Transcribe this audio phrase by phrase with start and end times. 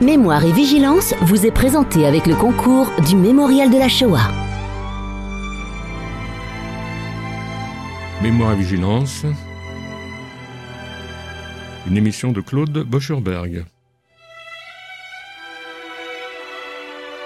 [0.00, 4.30] Mémoire et Vigilance vous est présenté avec le concours du Mémorial de la Shoah.
[8.22, 9.26] Mémoire et Vigilance,
[11.88, 13.64] une émission de Claude Bocherberg.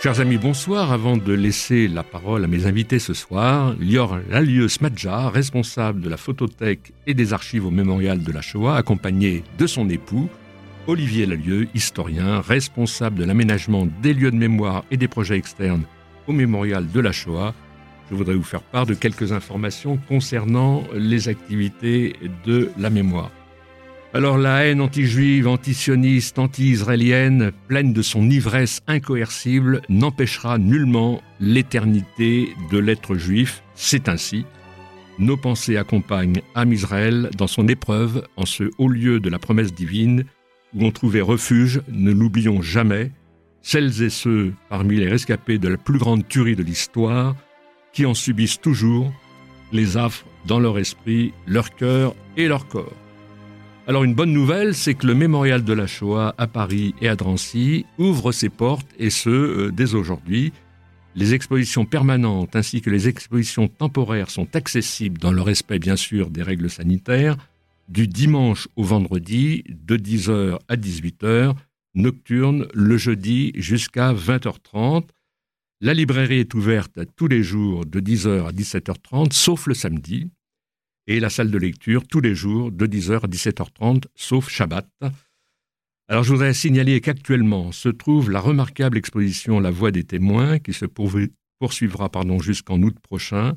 [0.03, 0.93] Chers amis, bonsoir.
[0.93, 6.09] Avant de laisser la parole à mes invités ce soir, Lior Lalieu Smadja, responsable de
[6.09, 10.31] la photothèque et des archives au Mémorial de la Shoah, accompagné de son époux,
[10.89, 15.85] Olivier Lalieu, historien, responsable de l'aménagement des lieux de mémoire et des projets externes
[16.27, 17.55] au Mémorial de la Shoah.
[18.11, 23.31] Je voudrais vous faire part de quelques informations concernant les activités de la mémoire.
[24.13, 32.79] Alors la haine anti-juive, anti-sioniste, anti-israélienne, pleine de son ivresse incoercible, n'empêchera nullement l'éternité de
[32.79, 33.63] l'être juif.
[33.75, 34.45] C'est ainsi.
[35.21, 39.73] Nos pensées accompagnent Am Israël dans son épreuve en ce haut lieu de la promesse
[39.73, 40.25] divine
[40.75, 43.11] où on trouvait refuge, ne l'oublions jamais,
[43.63, 47.37] celles et ceux parmi les rescapés de la plus grande tuerie de l'histoire,
[47.93, 49.13] qui en subissent toujours
[49.73, 52.93] les affres dans leur esprit, leur cœur et leur corps.
[53.87, 57.17] Alors une bonne nouvelle, c'est que le mémorial de la Shoah à Paris et à
[57.17, 60.53] Drancy ouvre ses portes, et ce, euh, dès aujourd'hui.
[61.15, 66.31] Les expositions permanentes ainsi que les expositions temporaires sont accessibles dans le respect bien sûr
[66.31, 67.37] des règles sanitaires,
[67.93, 71.55] du dimanche au vendredi de 10h à 18h,
[71.95, 75.09] nocturne le jeudi jusqu'à 20h30.
[75.83, 80.31] La librairie est ouverte tous les jours de 10h à 17h30, sauf le samedi,
[81.07, 84.89] et la salle de lecture tous les jours de 10h à 17h30, sauf Shabbat.
[86.09, 90.73] Alors je voudrais signaler qu'actuellement se trouve la remarquable exposition La Voix des témoins qui
[90.73, 93.55] se poursuivra jusqu'en août prochain.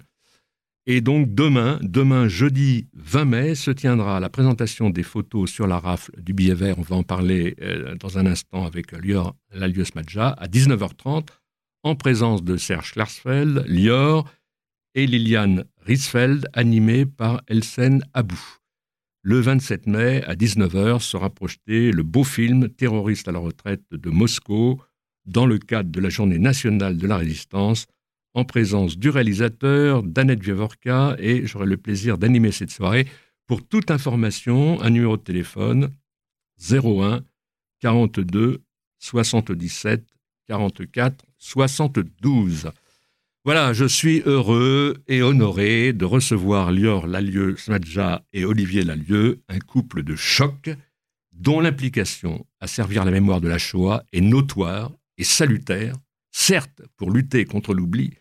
[0.88, 5.80] Et donc demain, demain jeudi 20 mai, se tiendra la présentation des photos sur la
[5.80, 6.78] rafle du billet vert.
[6.78, 11.30] On va en parler euh, dans un instant avec Lior Lalius Madja à 19h30
[11.82, 14.30] en présence de Serge Klarsfeld, Lior
[14.94, 18.40] et Liliane Riesfeld, animée par Elsen Abou.
[19.24, 24.10] Le 27 mai à 19h sera projeté le beau film Terroriste à la retraite de
[24.12, 24.80] Moscou
[25.26, 27.88] dans le cadre de la Journée nationale de la résistance
[28.36, 33.08] en présence du réalisateur, d'Annette Vievorka, et j'aurai le plaisir d'animer cette soirée.
[33.48, 35.90] Pour toute information, un numéro de téléphone
[36.70, 37.22] 01
[37.80, 38.62] 42
[39.00, 40.04] 77
[40.48, 42.72] 44 72.
[43.46, 49.60] Voilà, je suis heureux et honoré de recevoir Lior Lalieu Smadja et Olivier Lalieu, un
[49.60, 50.70] couple de choc
[51.32, 55.96] dont l'implication à servir la mémoire de la Shoah est notoire et salutaire,
[56.32, 58.14] certes pour lutter contre l'oubli,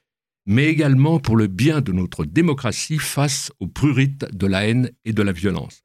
[0.47, 5.13] mais également pour le bien de notre démocratie face aux prurites de la haine et
[5.13, 5.83] de la violence.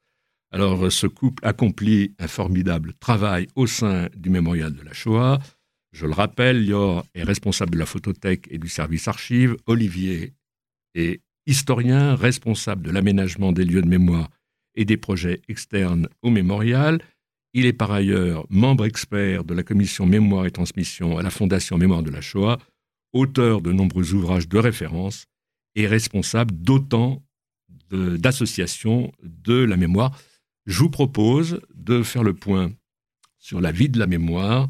[0.52, 5.40] Alors ce couple accomplit un formidable travail au sein du mémorial de la Shoah.
[5.92, 9.56] Je le rappelle, Lior est responsable de la photothèque et du service archive.
[9.66, 10.34] Olivier
[10.96, 14.30] est historien, responsable de l'aménagement des lieux de mémoire
[14.76, 17.00] et des projets externes au mémorial.
[17.53, 21.78] Il est par ailleurs membre expert de la commission mémoire et transmission à la Fondation
[21.78, 22.59] Mémoire de la Shoah
[23.14, 25.25] auteur de nombreux ouvrages de référence
[25.75, 27.24] et responsable d'autant
[27.92, 30.18] d'associations de, la mémoire.
[30.66, 32.72] Je vous propose de faire le point
[33.40, 34.70] sur la vie de la mémoire,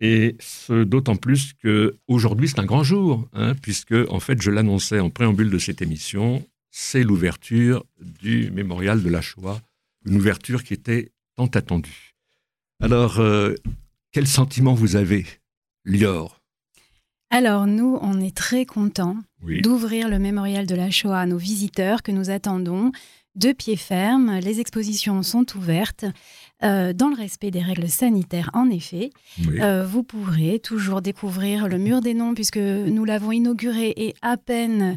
[0.00, 5.00] et ce d'autant plus qu'aujourd'hui c'est un grand jour, hein, puisque en fait je l'annonçais
[5.00, 9.60] en préambule de cette émission, c'est l'ouverture du mémorial de la Shoah,
[10.04, 12.14] une ouverture qui était tant attendue.
[12.80, 13.54] Alors, euh,
[14.12, 15.26] quel sentiment vous avez,
[15.84, 16.37] Lior?
[17.30, 19.16] Alors nous, on est très contents
[19.62, 22.90] d'ouvrir le mémorial de la Shoah à nos visiteurs que nous attendons
[23.36, 24.38] de pied ferme.
[24.38, 26.04] Les expositions sont ouvertes.
[26.64, 29.10] Euh, dans le respect des règles sanitaires, en effet,
[29.60, 34.36] euh, vous pourrez toujours découvrir le mur des noms puisque nous l'avons inauguré et à
[34.36, 34.96] peine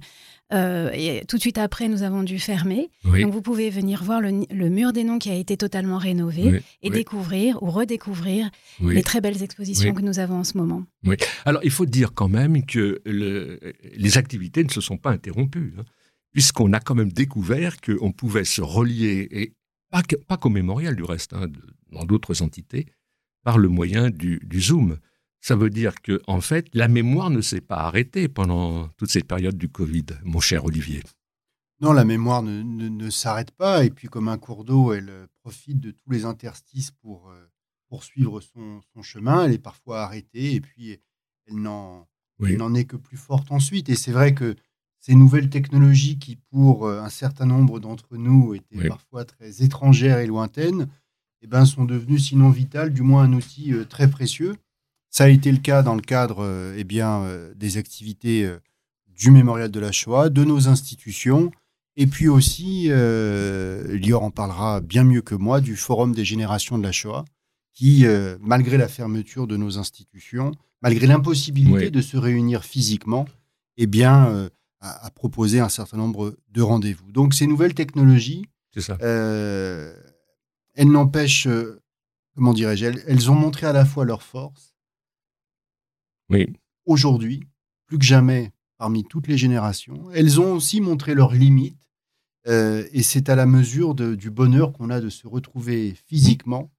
[0.54, 2.90] euh, et tout de suite après, nous avons dû fermer.
[3.04, 6.90] Donc, vous pouvez venir voir le, mur des noms qui a été totalement rénové et
[6.90, 8.50] découvrir ou redécouvrir
[8.82, 10.84] les très belles expositions que nous avons en ce moment.
[11.06, 11.16] Oui.
[11.46, 15.84] Alors, il faut dire quand même que les activités ne se sont pas interrompues, hein,
[16.32, 19.54] puisqu'on a quand même découvert qu'on pouvait se relier, et
[19.90, 21.48] pas, pas qu'au mémorial du reste, hein,
[21.92, 22.88] dans d'autres entités,
[23.44, 24.98] par le moyen du Zoom.
[25.42, 29.28] Ça veut dire que, en fait, la mémoire ne s'est pas arrêtée pendant toute cette
[29.28, 31.02] période du Covid, mon cher Olivier.
[31.82, 33.84] Non, la mémoire ne, s'arrête pas.
[33.84, 37.50] Et puis, comme un cours d'eau, elle euh, profite de tous les interstices pour euh,
[37.90, 39.46] poursuivre son, chemin.
[39.46, 41.00] Elle est parfois arrêtée et puis
[41.48, 43.90] elle n'en est que plus forte ensuite.
[43.90, 44.56] Et c'est vrai que
[45.00, 50.20] ces nouvelles technologies qui, pour euh, un certain nombre d'entre nous, étaient parfois très étrangères
[50.20, 50.88] et lointaines,
[51.42, 54.56] eh ben, sont devenues sinon vitales, du moins un outil très précieux.
[55.12, 58.50] Ça a été le cas dans le cadre eh bien, des activités
[59.08, 61.52] du mémorial de la Shoah, de nos institutions,
[61.98, 66.84] et puis aussi, Lior en parlera bien mieux que moi, du Forum des générations de
[66.84, 67.26] la Shoah,
[67.74, 68.06] qui,
[68.40, 73.28] malgré la fermeture de nos institutions, malgré l'impossibilité de se réunir physiquement,
[73.76, 74.50] eh bien,
[74.82, 77.12] à, proposer un certain nombre de rendez-vous.
[77.12, 78.46] Donc ces nouvelles technologies,
[79.02, 79.96] euh,
[80.74, 81.82] elles n'empêchent, euh,
[82.36, 84.71] comment dirais-je, elles, ont montré à la fois leur force.
[86.32, 86.48] Oui.
[86.86, 87.44] Aujourd'hui,
[87.86, 91.90] plus que jamais, parmi toutes les générations, elles ont aussi montré leurs limites.
[92.48, 96.72] Euh, et c'est à la mesure du bonheur qu'on a de se retrouver physiquement,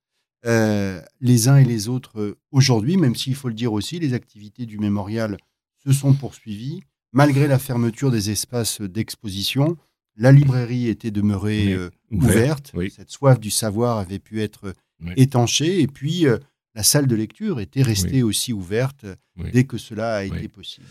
[0.44, 4.78] les uns et les autres aujourd'hui, même s'il faut le dire aussi, les activités du
[4.78, 5.36] mémorial
[5.84, 6.82] se sont poursuivies
[7.12, 9.76] malgré la fermeture des espaces d'exposition,
[10.16, 12.72] la librairie était demeurée euh, ouverte.
[12.90, 14.74] Cette soif du savoir avait pu être
[15.16, 15.80] étanchée.
[15.80, 16.38] Et puis, euh,
[16.74, 19.04] la salle de lecture était restée aussi ouverte
[19.52, 20.86] dès que cela a été possible.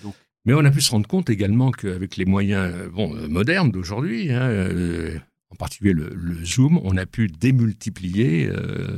[0.45, 4.31] Mais on a pu se rendre compte également qu'avec les moyens euh, bon, modernes d'aujourd'hui,
[4.31, 4.50] hein,
[5.51, 8.50] en particulier le, Zoom, on a pu démultiplier,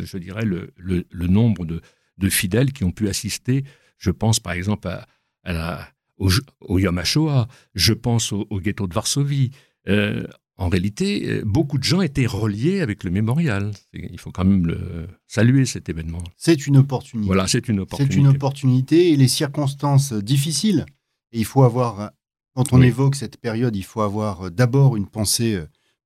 [0.03, 3.65] je dirais, le, nombre de, fidèles qui ont pu assister.
[3.97, 5.05] Je pense par exemple à,
[5.43, 6.29] à la, au,
[6.61, 9.51] au Yom HaShoah, je pense au, ghetto de Varsovie.
[9.89, 10.25] Euh,
[10.57, 13.71] en réalité, euh, beaucoup de gens étaient reliés avec le mémorial.
[13.93, 16.23] Il faut quand même le saluer cet événement.
[16.37, 17.25] C'est une opportunité.
[17.25, 18.13] Voilà, c'est une opportunité.
[18.13, 20.85] C'est une opportunité et les circonstances difficiles.
[21.31, 22.11] Et il faut avoir,
[22.55, 25.59] quand on évoque cette période, il faut avoir d'abord une pensée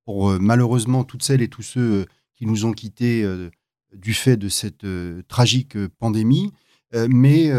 [0.06, 2.06] pour euh, malheureusement toutes celles et tous ceux
[2.36, 3.26] qui nous ont quittés
[3.96, 4.86] du fait de cette
[5.28, 6.52] tragique pandémie.
[6.94, 7.52] Mais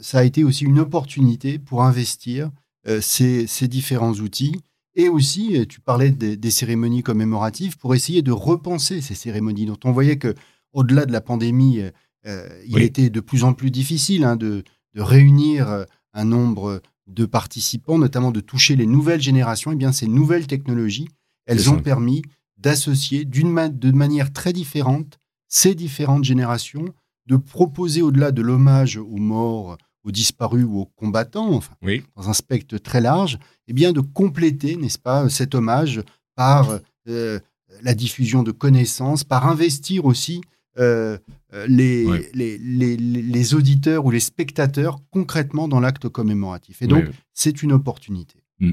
[0.00, 2.50] ça a été aussi une opportunité pour investir
[2.88, 4.56] euh, ces, différents outils.
[4.94, 9.78] Et aussi, euh, tu parlais des, cérémonies commémoratives pour essayer de repenser ces cérémonies dont
[9.84, 10.34] on voyait que,
[10.72, 11.80] au-delà de la pandémie,
[12.26, 14.64] euh, il était de plus en plus difficile hein, de,
[14.96, 19.70] réunir un nombre de participants, notamment de toucher les nouvelles générations.
[19.70, 21.08] Et eh bien, ces nouvelles technologies,
[21.46, 22.22] elles ont permis
[22.58, 26.86] d'associer d'une de manière très différente ces différentes générations,
[27.26, 31.74] de proposer au-delà de l'hommage aux morts aux disparus ou aux combattants, enfin,
[32.16, 33.38] dans un spectre très large,
[33.68, 36.02] eh bien de compléter, n'est-ce pas, cet hommage
[36.34, 37.38] par euh,
[37.82, 40.40] la diffusion de connaissances, par investir aussi
[40.78, 41.18] euh,
[41.66, 46.80] les, les, les, auditeurs ou les spectateurs concrètement dans l'acte commémoratif.
[46.82, 47.04] Et donc,
[47.34, 48.42] c'est une opportunité.
[48.60, 48.72] Hmm.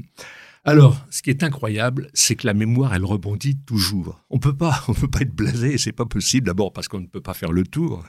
[0.64, 4.22] Alors, ce qui est incroyable, c'est que la mémoire, elle rebondit toujours.
[4.30, 6.46] On peut pas, on peut pas être blasé, c'est pas possible.
[6.46, 8.04] D'abord parce qu'on ne peut pas faire le tour.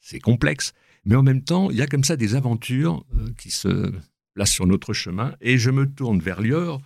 [0.00, 0.72] C'est complexe.
[1.08, 3.90] Mais en même temps, il y a comme ça des aventures euh, qui se
[4.34, 5.34] placent sur notre chemin.
[5.40, 6.82] Et je me tourne vers Lior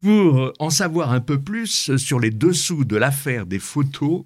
[0.00, 4.24] pour en savoir un peu plus sur les dessous de l'affaire des photos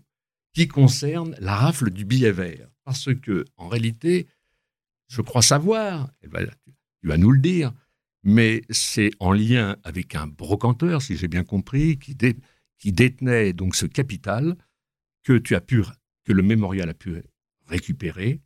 [0.52, 2.68] qui concernent la rafle du billet vert.
[2.84, 4.26] Parce que, en réalité,
[5.08, 7.72] je crois savoir, tu vas nous le dire,
[8.22, 12.14] mais c'est en lien avec un brocanteur, si j'ai bien compris, qui,
[12.78, 14.56] qui, détenait donc ce capital
[15.22, 15.82] que tu as pu,
[16.24, 17.22] que le mémorial a pu
[17.66, 18.42] récupérer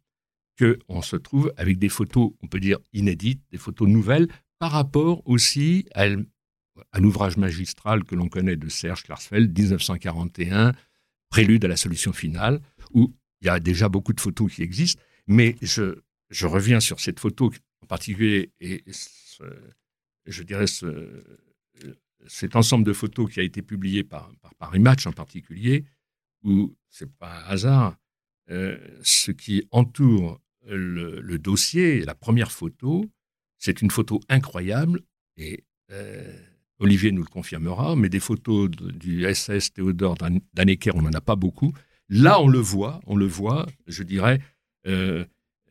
[0.61, 4.29] qu'on se trouve avec des photos, on peut dire inédites, des photos nouvelles,
[4.59, 6.07] par rapport aussi à,
[6.99, 10.73] l'ouvrage magistral que l'on connaît de Serge Klarsfeld, 1941,
[11.31, 12.61] Prélude à la solution finale,
[12.93, 15.95] où il y a déjà beaucoup de photos qui existent, mais je,
[16.47, 17.52] reviens sur cette photo
[17.83, 18.83] en particulier, et
[20.26, 20.67] je dirais
[22.26, 25.85] cet ensemble de photos qui a été publié par, par Paris Match en particulier,
[26.43, 27.97] où c'est pas un hasard,
[28.50, 33.05] euh, ce qui entoure le, dossier, la première photo,
[33.59, 35.02] c'est une photo incroyable
[35.37, 36.33] et euh,
[36.79, 40.17] Olivier nous le confirmera, mais des photos du SS Théodore
[40.55, 41.73] Dannecker, on n'en a pas beaucoup.
[42.09, 44.40] Là, on le voit, on le voit, je dirais,
[44.87, 45.25] euh,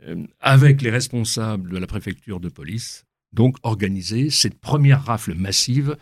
[0.03, 5.98] euh, avec les responsables de la préfecture de police, donc organiser cette première rafle massive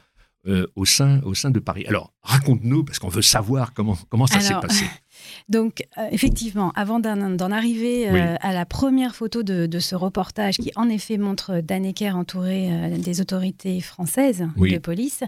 [0.75, 1.85] au, sein, au sein de Paris.
[1.87, 4.85] Alors, raconte-nous, parce qu'on veut savoir comment, comment ça s'est passé.
[5.49, 10.71] Donc, euh, effectivement, avant d'en arriver euh, à la première photo de, ce reportage qui,
[10.75, 15.23] en effet, montre Dannecker entouré euh, des autorités françaises de police,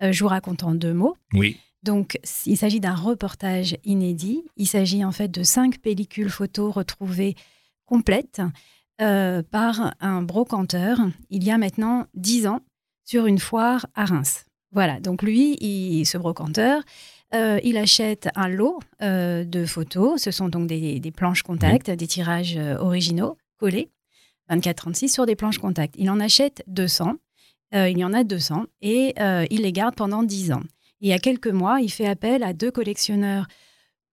[0.00, 1.16] je vous raconte en deux mots.
[1.32, 1.56] Oui.
[1.82, 4.44] Donc, il s'agit d'un reportage inédit.
[4.56, 7.34] Il s'agit en fait de cinq pellicules photos retrouvées
[7.86, 8.42] complètes
[8.98, 10.98] par un brocanteur
[11.30, 12.60] il y a maintenant dix ans
[13.04, 14.44] sur une foire à Reims.
[14.72, 16.82] Voilà, donc lui, il, ce brocanteur,
[17.34, 20.22] euh, il achète un lot euh, de photos.
[20.22, 23.90] Ce sont donc des, planches contact, des tirages euh, originaux collés,
[24.50, 25.94] 24-36 sur des planches contact.
[25.98, 27.16] Il en achète 200.
[27.72, 29.14] il y en a 200 et
[29.50, 30.62] il les garde pendant 10 ans.
[31.00, 33.46] il y a quelques mois, il fait appel à deux collectionneurs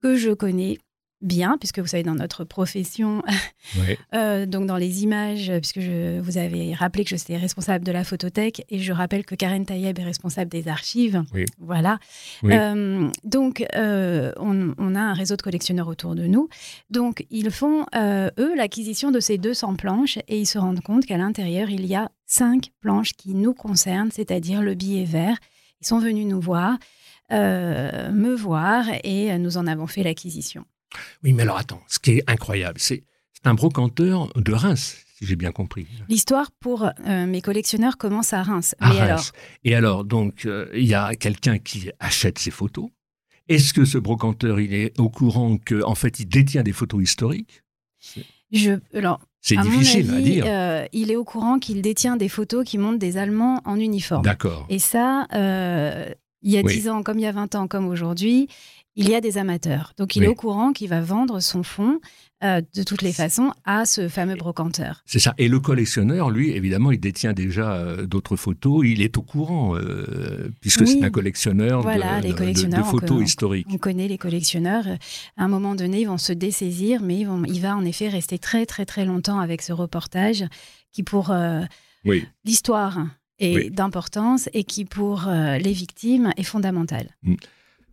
[0.01, 0.77] que je connais
[1.21, 3.23] bien, puisque vous savez, dans notre profession,
[4.13, 7.91] euh, donc dans les images, puisque je, vous avez rappelé que je suis responsable de
[7.91, 11.23] la photothèque, et je rappelle que Karen Tayeb est responsable des archives.
[11.59, 11.99] Voilà.
[12.43, 16.49] Euh, donc, euh, on, a un réseau de collectionneurs autour de nous.
[16.89, 21.17] Donc, ils font, eux, l'acquisition de ces 200 planches, et ils se rendent compte qu'à
[21.17, 25.37] l'intérieur, il y a cinq planches qui nous concernent, c'est-à-dire le billet vert.
[25.81, 26.77] Ils sont venus nous voir.
[27.31, 30.65] me voir et nous en avons fait l'acquisition.
[31.23, 33.03] Oui, mais alors attends, ce qui est incroyable, c'est
[33.43, 35.87] un brocanteur de Reims, si j'ai bien compris.
[36.09, 38.75] L'histoire pour euh, mes collectionneurs commence à Reims.
[38.79, 39.23] Alors...
[39.63, 42.89] Et alors, donc, euh, il y a quelqu'un qui achète ces photos.
[43.47, 47.03] Est-ce que ce brocanteur, il est au courant qu'en en fait, il détient des photos
[47.03, 47.61] historiques?
[48.51, 50.45] Je, alors, c'est difficile à dire.
[50.47, 54.23] Euh, il est au courant qu'il détient des photos qui montrent des Allemands en uniforme.
[54.23, 54.65] D'accord.
[54.69, 58.47] Et ça, il y a 10 ans, comme il y a 20 ans, comme aujourd'hui,
[58.95, 59.93] il y a des amateurs.
[59.97, 61.99] Donc il est au courant qu'il va vendre son fonds
[62.43, 65.01] euh, de toutes les façons à ce fameux brocanteur.
[65.05, 65.33] C'est ça.
[65.37, 68.85] Et le collectionneur, lui, évidemment, il détient déjà euh, d'autres photos.
[68.85, 73.67] Il est au courant, euh, puisque c'est un collectionneur, de, photos historiques.
[73.69, 74.85] On connaît les collectionneurs.
[75.37, 78.65] À un moment donné, ils vont se dessaisir, mais il va en effet rester très,
[78.65, 80.45] très, très longtemps avec ce reportage
[80.91, 81.33] qui, pour
[82.45, 82.99] l'histoire,
[83.39, 87.09] est d'importance et qui, pour les victimes, est fondamental.
[87.23, 87.35] Mm.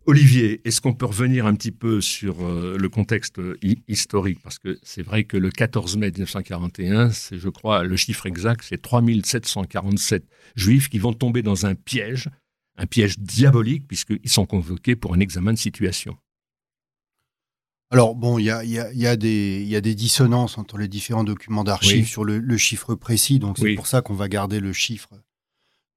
[0.05, 3.39] Olivier, est-ce qu'on peut revenir un petit peu sur euh, le contexte
[3.87, 4.39] historique?
[4.43, 8.65] Parce que c'est vrai que le 14 mai 1941, c'est, je crois, le chiffre exact,
[8.67, 12.29] c'est 3747 juifs qui vont tomber dans un piège,
[12.77, 16.17] un piège diabolique, puisqu'ils sont convoqués pour un examen de situation.
[17.89, 22.95] Alors, bon, il y a, des dissonances entre les différents documents d'archives sur le, chiffre
[22.95, 25.09] précis, donc c'est pour ça qu'on va garder le chiffre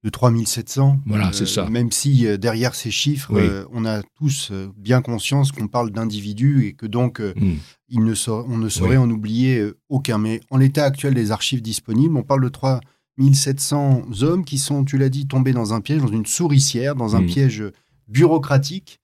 [0.03, 1.01] de 3700.
[1.05, 1.69] Voilà, c'est ça.
[1.69, 5.91] Même si euh, derrière ces chiffres, euh, on a tous euh, bien conscience qu'on parle
[5.91, 7.55] d'individus et que donc hmm.
[7.89, 10.17] il ne on ne saurait en oublier aucun.
[10.17, 14.97] Mais en l'état actuel des archives disponibles, on parle de 3700 hommes qui sont, tu
[14.97, 17.27] l'as dit, tombés dans un piège, dans une souricière, dans un hmm.
[17.27, 17.63] piège
[18.07, 18.99] bureaucratique,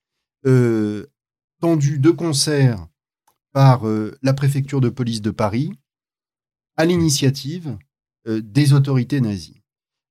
[1.59, 2.87] tendu de concert
[3.51, 3.83] par
[4.21, 5.71] la préfecture de police de Paris,
[6.75, 7.77] à l'initiative
[8.27, 9.62] des autorités nazies.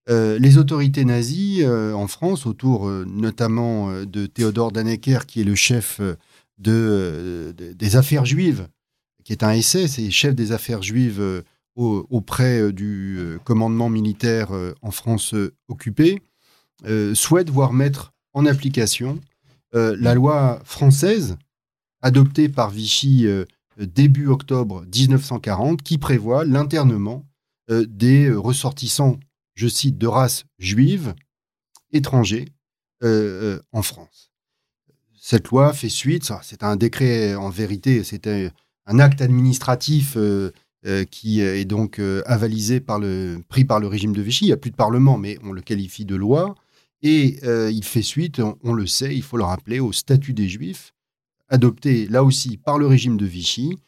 [0.09, 5.45] Euh, les autorités nazies euh, en France, autour euh, notamment de Théodore Dannecker, qui est
[5.45, 6.01] le chef
[6.59, 8.69] de, des affaires juives,
[9.25, 11.45] qui est un essai, c'est chef des affaires juives
[11.77, 14.51] auprès du commandement militaire
[14.83, 15.35] en France
[15.69, 16.21] occupée,
[17.15, 19.21] souhaitent voir mettre en application
[19.73, 21.37] la loi française
[22.03, 23.27] adoptée par Vichy
[23.79, 27.25] début octobre 1940, qui prévoit l'internement
[27.69, 29.19] des ressortissants
[29.55, 31.15] je cite, de race juive
[31.93, 32.47] étrangers
[33.03, 34.31] euh, euh, en France.
[35.21, 38.51] Cette loi fait suite, c'est un décret en vérité, c'était
[38.87, 40.51] un acte administratif euh,
[41.11, 44.47] qui est donc avalisé par le, pris par le régime de Vichy.
[44.47, 46.57] Il n'y a plus de Parlement, mais on le qualifie de loi.
[47.03, 47.39] Et
[47.71, 50.93] il fait suite, on, le sait, il faut le rappeler, au statut des Juifs,
[51.49, 53.79] adopté là aussi par le régime de Vichy,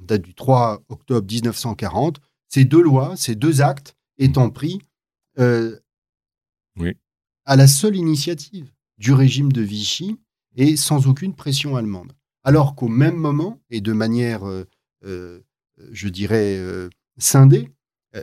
[0.00, 2.20] date du 3 octobre 1940.
[2.48, 4.80] Ces deux lois, ces deux actes étant pris
[5.38, 5.76] euh,
[7.44, 10.16] à la seule initiative du régime de Vichy
[10.56, 12.12] et sans aucune pression allemande.
[12.42, 14.64] Alors qu'au même moment, et de manière, euh,
[15.04, 15.40] euh,
[15.90, 16.58] je dirais,
[17.18, 17.70] scindée,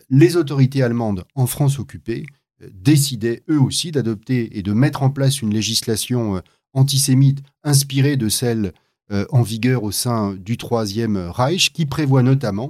[0.09, 2.25] les autorités allemandes en France occupée
[2.71, 6.41] décidaient eux aussi d'adopter et de mettre en place une législation
[6.73, 8.73] antisémite inspirée de celle
[9.09, 12.69] en vigueur au sein du Troisième Reich, qui prévoit notamment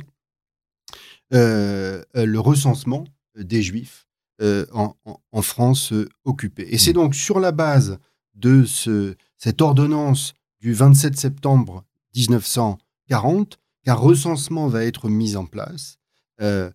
[1.32, 3.06] le recensement
[3.36, 4.08] des Juifs
[4.42, 6.68] euh, en, France euh, occupée.
[6.70, 6.94] Et c'est mmh.
[6.94, 8.00] donc sur la base
[8.34, 15.98] de ce, cette ordonnance du 27 septembre 1940 qu'un recensement va être mis en place
[16.42, 16.72] euh,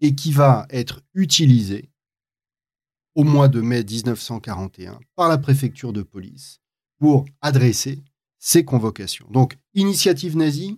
[0.00, 1.90] et qui va être utilisé
[3.14, 6.60] au mois de mai 1941 par la préfecture de police
[6.98, 8.02] pour adresser
[8.38, 9.28] ces convocations.
[9.30, 10.76] Donc, initiative nazie,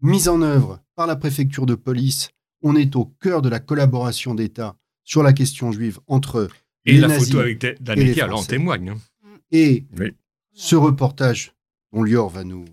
[0.00, 2.30] mise en œuvre par la préfecture de police
[2.66, 6.48] on est au cœur de la collaboration d'État sur la question juive entre
[6.84, 8.90] et les la photo avec Daneker en témoigne.
[8.90, 8.98] Hein.
[9.52, 9.84] Et
[10.52, 11.52] ce reportage
[11.92, 12.64] dont Lior va nous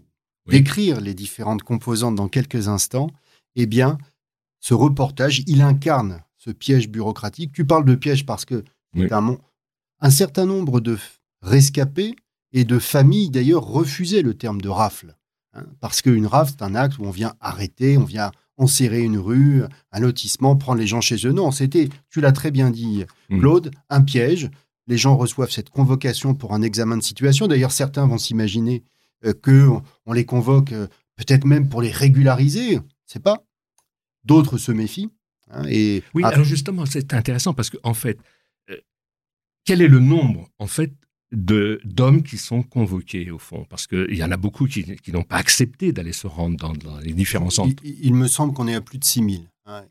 [0.48, 3.12] décrire les différentes composantes dans quelques instants,
[3.56, 4.00] eh bien,
[4.60, 7.54] ce reportage, il incarne ce piège bureaucratique.
[7.54, 8.64] Tu parles de piège parce que
[8.96, 9.38] un,
[10.00, 10.98] un certain nombre de
[11.42, 12.16] rescapés
[12.52, 15.16] et de familles, d'ailleurs, refusaient le terme de rafle.
[15.54, 19.18] Hein, parce qu'une rafle, c'est un acte où on vient arrêter, on vient enserrer une
[19.18, 21.32] rue, un lotissement, prendre les gens chez eux.
[21.32, 23.40] Non, c'était, tu l'as très bien dit, mm.
[23.40, 24.50] Claude, un piège.
[24.88, 27.48] Les gens reçoivent cette convocation pour un examen de situation.
[27.48, 28.84] D'ailleurs, certains vont s'imaginer
[29.42, 29.70] que
[30.06, 30.74] on les convoque
[31.16, 33.46] peut-être même pour les régulariser, c'est pas.
[34.26, 35.10] D'autres se méfient.
[35.52, 38.20] Hein, et oui, alors justement, c'est intéressant parce qu'en en fait,
[39.66, 40.94] quel est le nombre en fait
[41.34, 45.38] d'hommes qui sont convoqués, au fond, parce qu'il y en a beaucoup qui, n'ont pas
[45.38, 47.82] accepté d'aller se rendre dans, les différents centres.
[47.84, 49.50] Il, me semble qu'on est à plus de 6000.
[49.66, 49.84] Ah,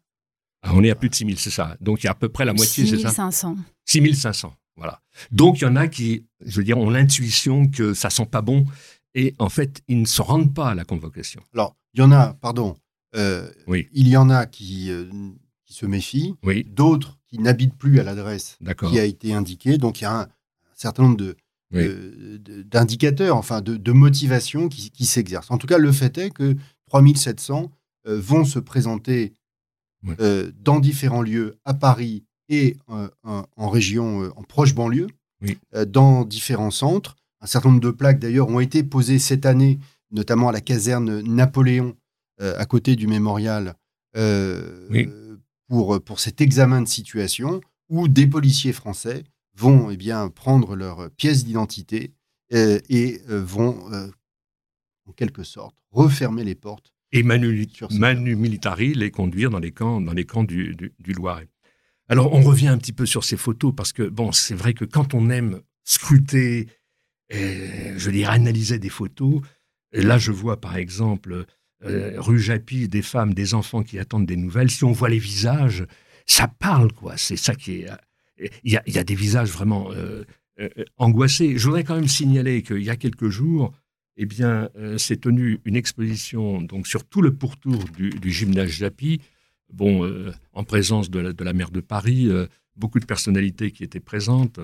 [0.74, 1.76] on est à plus de 6000, c'est ça.
[1.80, 3.08] Donc il y a à peu près la moitié, c'est ça?
[3.08, 3.56] 6500.
[3.86, 5.00] 6500, voilà.
[5.32, 8.42] Donc il y en a qui, je veux dire, ont l'intuition que ça sent pas
[8.42, 8.64] bon
[9.14, 11.42] et en fait, ils ne se rendent pas à la convocation.
[11.52, 12.76] Alors, il y en a, pardon,
[13.16, 13.88] euh, oui.
[13.92, 15.04] il y en a qui, euh,
[15.66, 16.64] qui se méfient, oui.
[16.64, 18.58] d'autres qui n'habitent plus à l'adresse
[18.88, 19.78] qui a été indiquée.
[19.78, 20.28] Donc il y a un,
[20.82, 21.36] certain nombre de,
[22.70, 25.50] d'indicateurs, enfin de, de motivations qui, qui s'exercent.
[25.50, 26.56] En tout cas, le fait est que
[26.88, 27.70] 3700
[28.06, 29.32] euh, vont se présenter
[30.20, 35.06] euh, dans différents lieux à Paris et euh, en, région, en proche banlieue,
[35.86, 37.16] dans différents centres.
[37.40, 39.78] Un certain nombre de plaques, d'ailleurs, ont été posées cette année,
[40.10, 41.96] notamment à la caserne Napoléon,
[42.38, 43.74] à côté du mémorial,
[45.68, 49.24] pour, pour cet examen de situation, où des policiers français
[49.56, 52.14] vont eh bien, prendre leur pièce d'identité
[52.52, 54.08] euh, et euh, vont, euh,
[55.06, 56.92] en quelque sorte, refermer les portes.
[57.12, 61.48] Et Manu, Manu Militari les conduire dans les camps, dans les camps du, du, Loiret.
[62.08, 64.84] Alors, on revient un petit peu sur ces photos parce que, bon, c'est vrai que
[64.84, 66.68] quand on aime scruter,
[67.28, 69.42] et, je veux dire, analyser des photos,
[69.92, 71.44] là, je vois par exemple
[71.80, 74.70] rue Japy, des femmes, des enfants qui attendent des nouvelles.
[74.70, 75.84] Si on voit les visages,
[76.26, 77.16] ça parle, quoi.
[77.16, 77.90] C'est ça qui est
[78.64, 80.24] il y, a, des visages vraiment euh,
[80.60, 81.58] euh, angoissés.
[81.58, 83.72] Je voudrais quand même signaler qu'il y a quelques jours,
[84.16, 89.20] eh bien, euh, s'est tenue une exposition donc sur tout le pourtour du, gymnase Japy,
[89.72, 90.08] bon,
[90.52, 92.28] en présence de la, de la, maire de Paris,
[92.76, 94.60] beaucoup de personnalités qui étaient présentes.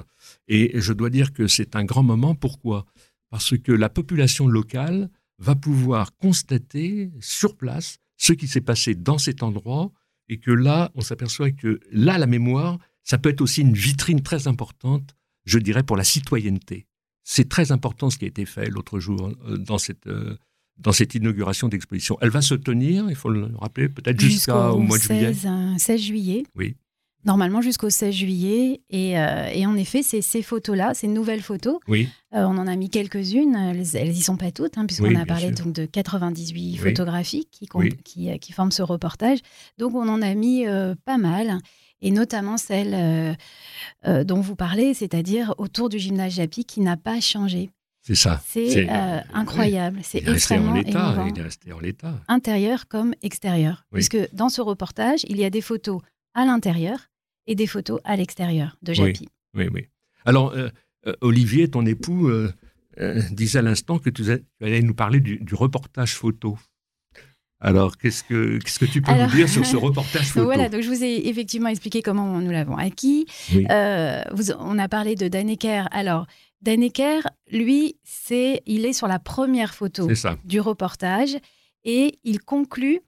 [0.48, 2.34] Et je dois dire que c'est un grand moment.
[2.34, 2.84] Pourquoi?
[3.30, 9.18] Parce que la population locale va pouvoir constater sur place ce qui s'est passé dans
[9.18, 9.92] cet endroit
[10.28, 14.22] et que là, on s'aperçoit que là, la mémoire, ça peut être aussi une vitrine
[14.22, 15.16] très importante,
[15.46, 16.86] je dirais, pour la citoyenneté.
[17.24, 20.36] C'est très important ce qui a été fait l'autre jour euh, dans cette, euh,
[20.76, 22.18] dans cette inauguration d'exposition.
[22.20, 25.32] Elle va se tenir, il faut le rappeler, peut-être jusqu'au mois de juillet.
[25.32, 26.44] 16 euh, juillet.
[26.54, 26.76] Oui.
[27.24, 28.82] Normalement jusqu'au 16 juillet.
[28.90, 32.08] Et, et en effet, ces photos-là, ces nouvelles photos, oui.
[32.30, 33.56] on en a mis quelques-unes.
[33.94, 37.68] Elles n'y sont pas toutes, hein, puisqu'on a parlé donc de 98 photographies qui,
[38.04, 39.40] qui, qui, forment ce reportage.
[39.78, 40.64] Donc on en a mis
[41.04, 41.58] pas mal
[42.00, 43.34] et notamment celle euh,
[44.06, 47.70] euh, dont vous parlez, c'est-à-dire autour du gymnase Japy qui n'a pas changé.
[48.02, 48.40] C'est ça.
[48.46, 50.00] C'est euh, incroyable.
[50.02, 51.26] C'est extrêmement émouvant.
[51.26, 52.14] Il est resté en l'état.
[52.28, 53.84] Intérieur comme extérieur.
[53.92, 56.00] Puisque dans ce reportage, il y a des photos
[56.34, 57.10] à l'intérieur
[57.46, 59.28] et des photos à l'extérieur de Japy.
[59.54, 59.88] Oui, oui.
[60.24, 60.54] Alors,
[61.20, 62.30] Olivier, ton époux,
[63.30, 64.22] disait à l'instant que tu,
[64.62, 66.56] allais nous parler du reportage photo.
[67.60, 70.82] Alors, qu'est-ce que, qu'est-ce que tu peux nous dire sur ce reportage photo Voilà, donc
[70.82, 73.26] je vous ai effectivement expliqué comment nous l'avons acquis.
[73.70, 74.22] Euh,
[74.60, 75.88] on a parlé de Dannecker.
[75.90, 76.26] Alors,
[76.62, 80.08] Dannecker, lui, c'est, il est sur la première photo
[80.44, 81.36] du reportage
[81.84, 83.00] et il conclut.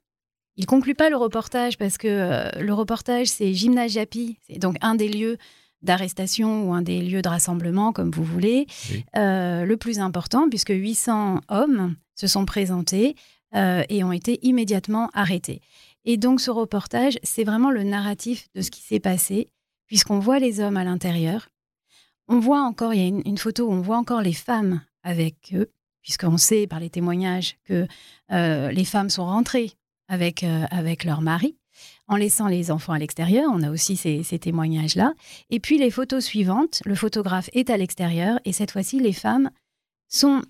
[0.57, 4.75] Il conclut pas le reportage parce que euh, le reportage, c'est Gymnase Japy, c'est donc
[4.81, 5.37] un des lieux
[5.81, 8.67] d'arrestation ou un des lieux de rassemblement, comme vous voulez,
[9.15, 13.15] euh, le plus important, puisque 800 hommes se sont présentés
[13.53, 15.59] euh, et ont été immédiatement arrêtés.
[16.05, 19.49] Et donc ce reportage, c'est vraiment le narratif de ce qui s'est passé,
[19.87, 21.49] puisqu'on voit les hommes à l'intérieur.
[22.29, 25.51] On voit encore, il y a une, photo où on voit encore les femmes avec
[25.53, 25.69] eux,
[26.01, 27.87] puisqu'on sait par les témoignages que
[28.31, 29.73] euh, les femmes sont rentrées
[30.07, 31.57] avec, euh, avec leur mari,
[32.07, 33.51] en laissant les enfants à l'extérieur.
[33.53, 35.13] On a aussi ces, ces témoignages-là.
[35.49, 39.51] Et puis les photos suivantes, le photographe est à l'extérieur, et cette fois-ci, les femmes
[40.07, 40.41] sont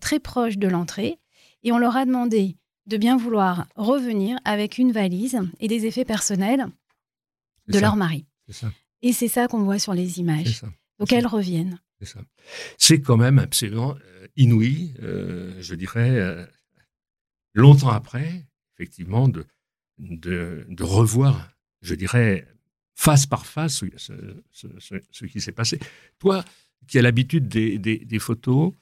[0.00, 1.18] très proches de l'entrée
[1.62, 6.04] et on leur a demandé de bien vouloir revenir avec une valise et des effets
[6.04, 6.66] personnels
[7.68, 8.26] de leur mari.
[9.02, 10.62] Et c'est ça qu'on voit sur les images.
[10.98, 11.78] Donc elles reviennent.
[12.78, 16.46] C'est quand même absolument euh, inouï, euh, je dirais, euh,
[17.54, 19.46] longtemps après, effectivement, de,
[19.98, 21.50] de, revoir,
[21.82, 22.46] je dirais,
[22.94, 25.78] face par face ce, qui s'est passé.
[26.18, 26.44] Toi,
[26.86, 28.72] qui as l'habitude des, des, photos,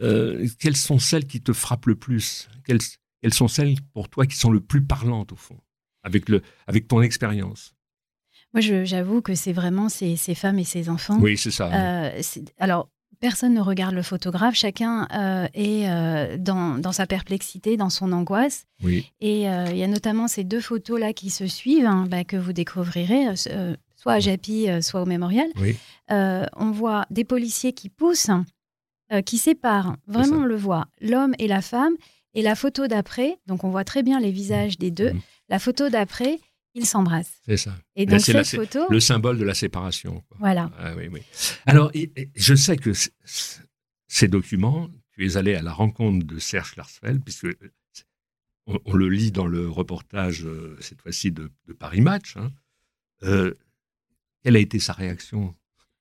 [0.00, 2.48] euh, quelles sont celles qui te frappent le plus?
[2.64, 5.58] Quelles, sont celles pour toi qui sont le plus parlantes au fond,
[6.02, 7.74] avec, le, avec ton expérience?
[8.54, 11.18] Moi, j'avoue que c'est vraiment ces, ces, femmes et ces enfants.
[11.20, 11.70] Oui, c'est ça.
[11.72, 12.22] Euh,
[12.58, 12.88] alors,
[13.20, 18.64] personne ne regarde le photographe, chacun euh, est dans, dans, sa perplexité, dans son angoisse.
[18.82, 19.10] Oui.
[19.20, 22.54] Et il y a notamment ces deux photos-là qui se suivent, hein, bah, que vous
[22.54, 23.36] découvrirez,
[23.96, 25.48] soit à Japy, soit au mémorial.
[25.60, 25.76] Oui.
[26.08, 28.30] on voit des policiers qui poussent
[29.24, 31.94] qui sépare, vraiment on le voit, l'homme et la femme.
[32.34, 35.12] Et la photo d'après, donc on voit très bien les visages des deux.
[35.12, 35.20] Mhm.
[35.48, 36.38] La photo d'après,
[36.74, 37.40] ils s'embrassent.
[37.46, 37.74] C'est ça.
[37.96, 40.22] Et donc cette photo, le symbole de la séparation.
[40.38, 40.70] Voilà.
[40.78, 40.92] Ah
[41.66, 41.90] Alors,
[42.36, 42.92] je sais que
[44.06, 47.46] ces documents, tu es allé à la rencontre de Serge Klarsfeld, puisque
[48.66, 52.36] on, le lit dans le reportage, euh, cette fois-ci de, Paris Match.
[52.36, 52.52] Hein.
[53.22, 53.54] Euh,
[54.42, 55.54] quelle a été sa réaction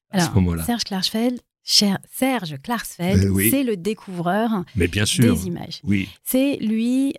[0.10, 0.63] à ce moment-là?
[0.63, 1.39] Serge Klarsfeld,
[1.70, 5.82] Serge Klarsfeld, euh, c'est le découvreur des images.
[5.84, 6.08] Oui.
[6.24, 7.14] C'est lui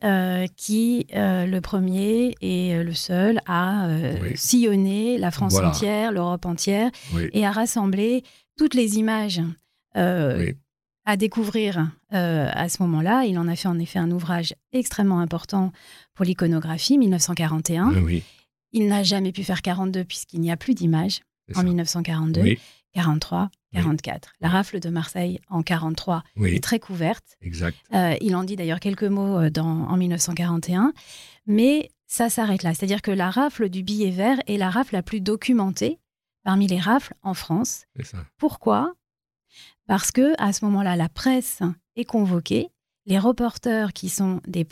[0.56, 3.88] qui, le premier et le seul, a
[4.34, 6.90] sillonné la France entière, l'Europe entière,
[7.32, 8.22] et a rassemblé
[8.56, 9.42] toutes les images
[11.08, 13.24] à découvrir euh, à ce moment-là.
[13.24, 15.72] Il en a fait en effet un ouvrage extrêmement important
[16.14, 17.94] pour l'iconographie, 1941.
[18.72, 21.22] Il n'a jamais pu faire 42 puisqu'il n'y a plus d'images
[21.54, 22.56] en 1942.
[22.92, 24.32] 43, 44.
[24.40, 27.36] La rafle de Marseille en 43 est très couverte.
[27.42, 27.76] Exact.
[27.94, 30.92] Euh, il en dit d'ailleurs quelques mots euh, dans, en 1941.
[31.46, 32.74] Mais ça s'arrête là.
[32.74, 35.98] C'est-à-dire que la rafle du billet vert est la rafle la plus documentée
[36.44, 37.84] parmi les rafles en France.
[38.38, 38.94] Pourquoi?
[39.86, 41.60] Parce que à ce moment-là, la presse
[41.96, 42.68] est convoquée.
[43.06, 44.66] Les reporters, qui sont des,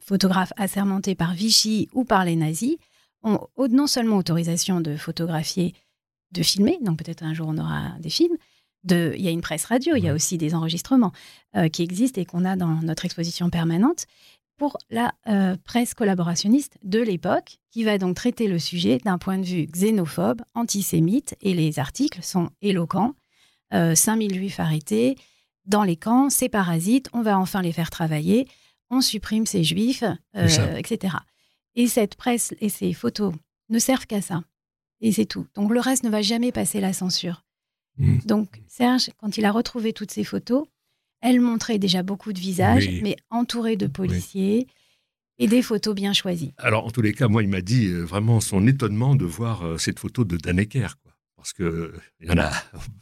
[0.00, 2.76] photographes assermentés par Vichy ou par les nazis,
[3.22, 5.74] ont non seulement autorisation de photographier,
[6.32, 8.36] de filmer, donc peut-être un jour on aura des films.
[8.84, 11.12] De, il y a une presse radio, il y a aussi des enregistrements
[11.56, 14.06] euh, qui existent et qu'on a dans notre exposition permanente
[14.56, 19.38] pour la euh, presse collaborationniste de l'époque, qui va donc traiter le sujet d'un point
[19.38, 23.14] de vue xénophobe, antisémite, et les articles sont éloquents.
[23.72, 25.16] 5000 euh, juifs arrêtés
[25.64, 28.46] dans les camps, ces parasites, on va enfin les faire travailler,
[28.90, 30.04] on supprime ces juifs,
[30.36, 31.16] euh, etc.
[31.74, 33.32] Et cette presse et ces photos
[33.68, 34.42] ne servent qu'à ça.
[35.02, 35.46] Et c'est tout.
[35.54, 37.44] Donc le reste ne va jamais passer la censure.
[37.98, 38.18] Mmh.
[38.24, 40.66] Donc Serge, quand il a retrouvé toutes ces photos,
[41.20, 44.66] elles montraient déjà beaucoup de visages, mais entourés de policiers.
[45.38, 46.52] Et des photos bien choisies.
[46.58, 49.80] Alors, en tous les cas, moi, il m'a dit euh, vraiment son étonnement de voir
[49.80, 50.94] cette photo de Dannecker
[51.42, 52.52] parce que y en a,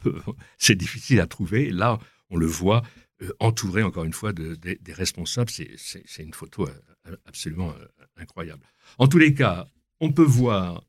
[0.58, 1.70] c'est difficile à trouver.
[1.70, 1.98] Là,
[2.30, 2.82] on le voit
[3.22, 5.50] euh, entouré, encore une fois, de, des responsables.
[5.50, 7.86] C'est une photo euh, absolument euh,
[8.16, 8.62] incroyable.
[8.96, 9.66] En tous les cas,
[10.00, 10.82] on peut voir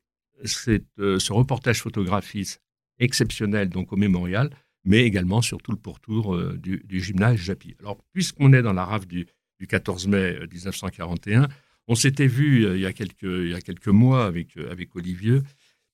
[0.44, 2.58] ce reportage photographique
[2.98, 4.50] exceptionnel donc au mémorial,
[4.84, 7.76] mais également sur tout le pourtour du, gymnase Japy.
[7.80, 9.26] Alors, puisqu'on est dans la rafle du,
[9.68, 11.48] 14 mai 1941,
[11.86, 14.56] on s'était vu il, y a quelques, mois avec,
[14.94, 15.38] Olivier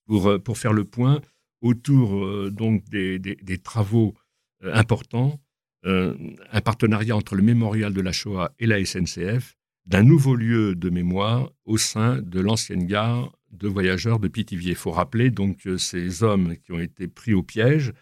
[0.06, 1.20] pour, faire le point
[1.60, 4.14] autour euh, donc des, travaux
[4.64, 5.40] euh, importants,
[5.86, 6.14] euh,
[6.52, 9.56] un partenariat entre le mémorial de la Shoah et la SNCF
[9.86, 14.70] d'un nouveau lieu de mémoire au sein de l'ancienne gare de voyageurs de Pithiviers.
[14.70, 17.92] Il faut rappeler donc que ces hommes qui ont été pris au piège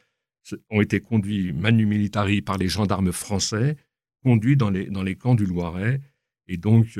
[0.70, 3.76] ont été conduits manu militari par les gendarmes français,
[4.22, 6.00] conduits dans les, dans les camps du Loiret.
[6.46, 6.98] Et donc,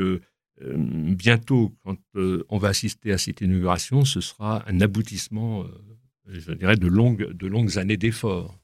[0.61, 5.65] bientôt, quand on va assister à cette inauguration, ce sera un aboutissement
[6.29, 8.59] je dirais, de longues, de longues années d'efforts.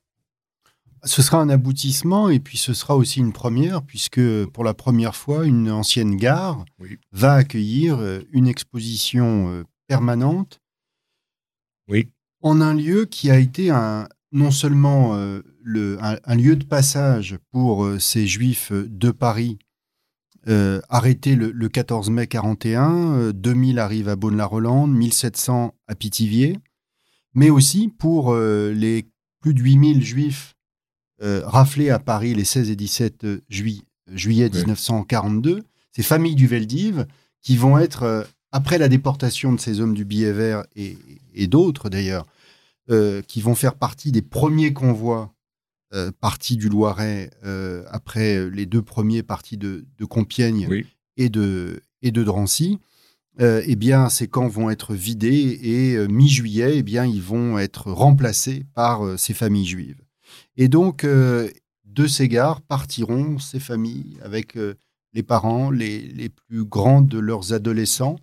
[1.04, 5.16] Ce sera un aboutissement et puis ce sera aussi une première, puisque pour la première
[5.16, 6.64] fois, une ancienne gare
[7.10, 10.60] va accueillir euh, une exposition euh, permanente.
[11.88, 12.08] Oui.
[12.40, 17.38] en un lieu qui a été un, non seulement euh, le, un, lieu de passage
[17.50, 19.58] pour ces juifs de Paris
[20.88, 26.58] arrêtés le, 14 mai 41, 2000 arrivent à Beaune-la-Rolande, 1700 à Pithiviers
[27.34, 29.08] mais aussi pour euh, les
[29.40, 30.54] plus de 8000 juifs
[31.22, 37.06] euh, raflés à Paris les 16 et 17 euh, juillet 1942, ces familles du Veldiv,
[37.40, 42.26] qui vont être, après la déportation de ces hommes du billet vert et, d'autres d'ailleurs,
[43.26, 45.34] qui vont faire partie des premiers convois
[46.20, 47.30] partis du Loiret
[47.88, 50.84] après les deux premiers partis de, Compiègne
[51.16, 52.78] et, de, et de Drancy.
[53.40, 57.58] Euh, eh bien, ces camps vont être vidés et euh, mi-juillet, eh bien, ils vont
[57.58, 60.02] être remplacés par euh, ces familles juives.
[60.56, 64.56] Et donc, de ces gares partiront ces familles avec
[65.12, 68.16] les parents, les, plus grands de leurs adolescents,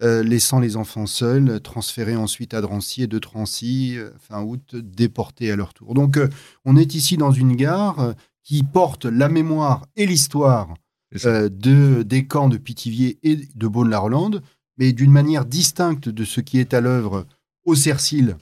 [0.00, 5.56] laissant les enfants seuls, transférés ensuite à Drancy et de Drancy, fin août, déportés à
[5.56, 5.94] leur tour.
[5.94, 6.18] Donc,
[6.64, 10.74] on est ici dans une gare qui porte la mémoire et l'histoire
[11.24, 14.42] euh, de, des camps de Pithiviers et de Beaune-la-Rolande,
[14.76, 17.26] mais d'une manière distincte de ce qui est à l'œuvre
[17.64, 18.36] au Cercil,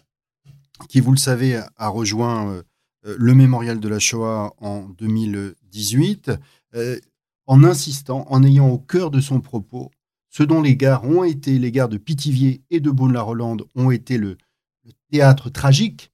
[0.88, 2.62] qui, vous le savez, a rejoint euh,
[3.05, 6.31] le mémorial de la Shoah en 2018,
[6.75, 6.99] euh,
[7.47, 9.90] en insistant, en ayant au cœur de son propos
[10.38, 14.18] ce dont les gares ont été, les gares de Pithiviers et de Beaune-la-Rolande ont été
[14.18, 14.37] le,
[15.11, 16.12] théâtre tragique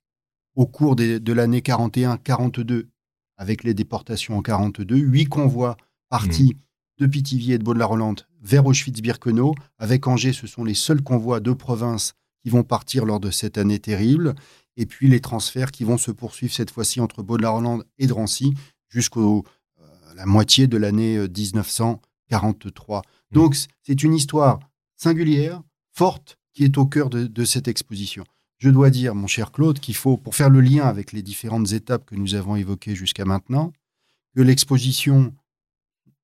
[0.55, 2.89] au cours de l'année 41, 42
[3.37, 5.77] avec les déportations en 42, huit convois
[6.09, 7.03] partis mmh.
[7.03, 9.55] de Pithiviers et de Baudelaire-Rolande vers Auschwitz-Birkenau.
[9.77, 13.59] Avec Angers, ce sont les seuls convois de province qui vont partir lors de cette
[13.59, 14.35] année terrible.
[14.79, 18.55] Et puis les transferts qui vont se poursuivre cette fois-ci entre Baudelaire-Rolande et Drancy
[18.89, 19.43] jusqu'à euh,
[20.17, 21.29] la moitié de l'année
[22.43, 23.03] 1943.
[23.33, 24.61] Donc c'est une histoire
[24.97, 28.25] singulière, forte, qui est au cœur de, cette exposition.
[28.59, 31.73] Je dois dire, mon cher Claude, qu'il faut, pour faire le lien avec les différentes
[31.73, 33.73] étapes que nous avons évoquées jusqu'à maintenant,
[34.35, 35.35] que l'exposition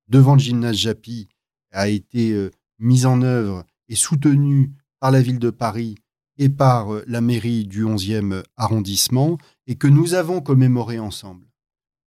[0.08, 1.28] devant le gymnase Japy
[1.72, 5.96] a été euh, mise en œuvre et soutenue par la ville de Paris
[6.38, 11.46] et par euh, la mairie du 11e arrondissement, et que nous avons commémoré ensemble.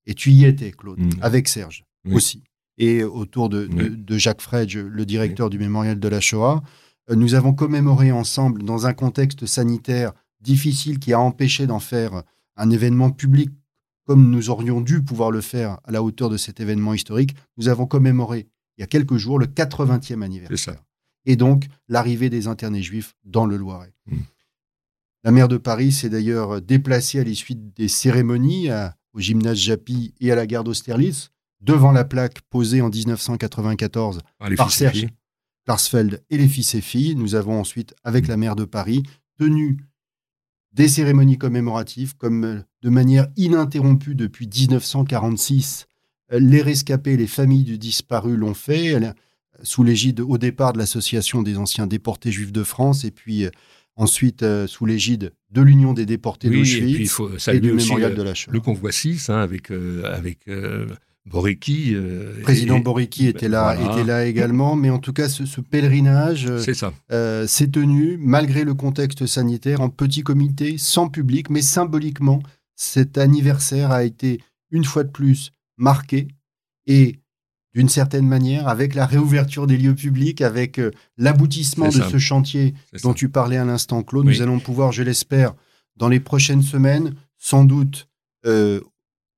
[0.05, 1.19] Et tu y étais, Claude, mmh.
[1.21, 2.43] avec Serge aussi,
[2.77, 3.69] et autour de,
[4.17, 6.63] Jacques Fredge, le directeur du mémorial de la Shoah.
[7.09, 12.23] Euh, nous avons commémoré ensemble dans un contexte sanitaire difficile qui a empêché d'en faire
[12.55, 13.49] un événement public
[14.05, 17.35] comme nous aurions dû pouvoir le faire à la hauteur de cet événement historique.
[17.57, 20.83] Nous avons commémoré il y a quelques jours le 80e anniversaire.
[21.25, 23.93] Et donc l'arrivée des internés juifs dans le Loiret.
[24.07, 24.17] Hmm.
[25.23, 28.67] La maire de Paris s'est d'ailleurs déplacée à l'issue des cérémonies
[29.13, 31.32] au gymnase Japy et à la gare d'Austerlitz
[31.63, 35.07] devant la plaque posée en 1994 ah, par Serge
[35.65, 37.15] Klarsfeld et les fils et filles.
[37.15, 39.03] Nous avons ensuite, avec la maire de Paris,
[39.39, 39.77] tenu
[40.73, 45.87] des cérémonies commémoratives comme euh, de manière ininterrompue depuis 1946.
[46.31, 49.11] Euh, les rescapés, les familles du disparu l'ont fait, euh,
[49.61, 53.45] sous l'égide au départ de l'Association des anciens déportés juifs de France et puis
[53.95, 58.51] ensuite sous l'égide de l'Union des déportés d'Auschwitz et, du Mémorial de la Shoah.
[58.51, 60.49] Le convoi 6 hein, avec, avec
[61.25, 61.93] Boriki.
[61.95, 66.47] Euh, Président Boriki était là, était là également, mais en tout cas, ce, pèlerinage
[67.11, 72.41] euh, s'est tenu malgré le contexte sanitaire en petit comité, sans public, mais symboliquement,
[72.75, 76.27] cet anniversaire a été une fois de plus marqué
[76.87, 77.19] et
[77.73, 82.75] d'une certaine manière, avec la réouverture des lieux publics, avec euh, l'aboutissement de ce chantier
[83.01, 85.55] dont tu parlais à l'instant, Claude, nous allons pouvoir, je l'espère,
[85.95, 88.07] dans les prochaines semaines, sans doute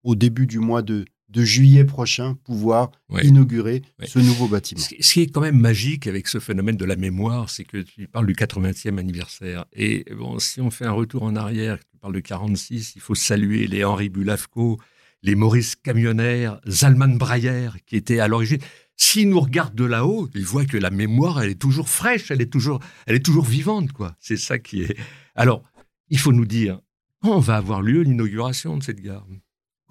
[0.04, 4.82] au début du mois de de juillet prochain pouvoir inaugurer ce nouveau bâtiment.
[4.82, 8.08] Ce qui est quand même magique avec ce phénomène de la mémoire, c'est que tu
[8.08, 9.66] parles du 80e anniversaire.
[9.74, 13.16] Et bon, si on fait un retour en arrière, tu parles de 46, il faut
[13.16, 14.80] saluer les Henri Bulavco,
[15.24, 18.60] les Maurice Camionnaire, Zalman Breyer, qui étaient à l'origine.
[18.96, 22.42] S'ils nous regardent de là-haut, ils voient que la mémoire, elle est toujours fraîche, elle
[22.42, 24.16] est toujours, elle est toujours vivante, quoi.
[24.22, 24.96] C'est ça qui est.
[25.36, 25.64] Alors,
[26.10, 26.80] il faut nous dire,
[27.22, 29.28] quand va avoir lieu l'inauguration de cette gare?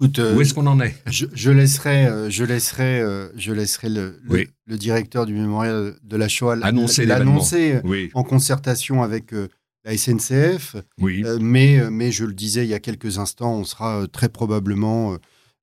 [0.01, 0.95] Euh, Où est-ce qu'on en est?
[1.07, 4.19] je, laisserai, euh, je laisserai, euh, je laisserai le,
[4.65, 7.81] le, directeur du mémorial de la Shoah l'annoncer
[8.13, 9.31] en concertation avec
[9.85, 10.75] la SNCF.
[10.99, 11.23] Oui.
[11.39, 15.17] mais, mais je le disais il y a quelques instants, on sera très probablement,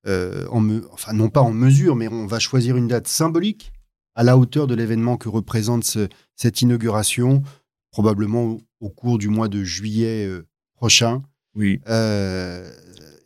[0.07, 3.73] en enfin non pas en mesure, mais on va choisir une date symbolique
[4.15, 5.99] à la hauteur de l'événement que représente
[6.37, 7.43] cette inauguration,
[7.91, 10.29] probablement au, cours du mois de juillet
[10.75, 11.23] prochain.
[11.55, 11.81] Oui.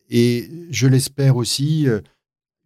[0.08, 2.00] Et je l'espère aussi, euh,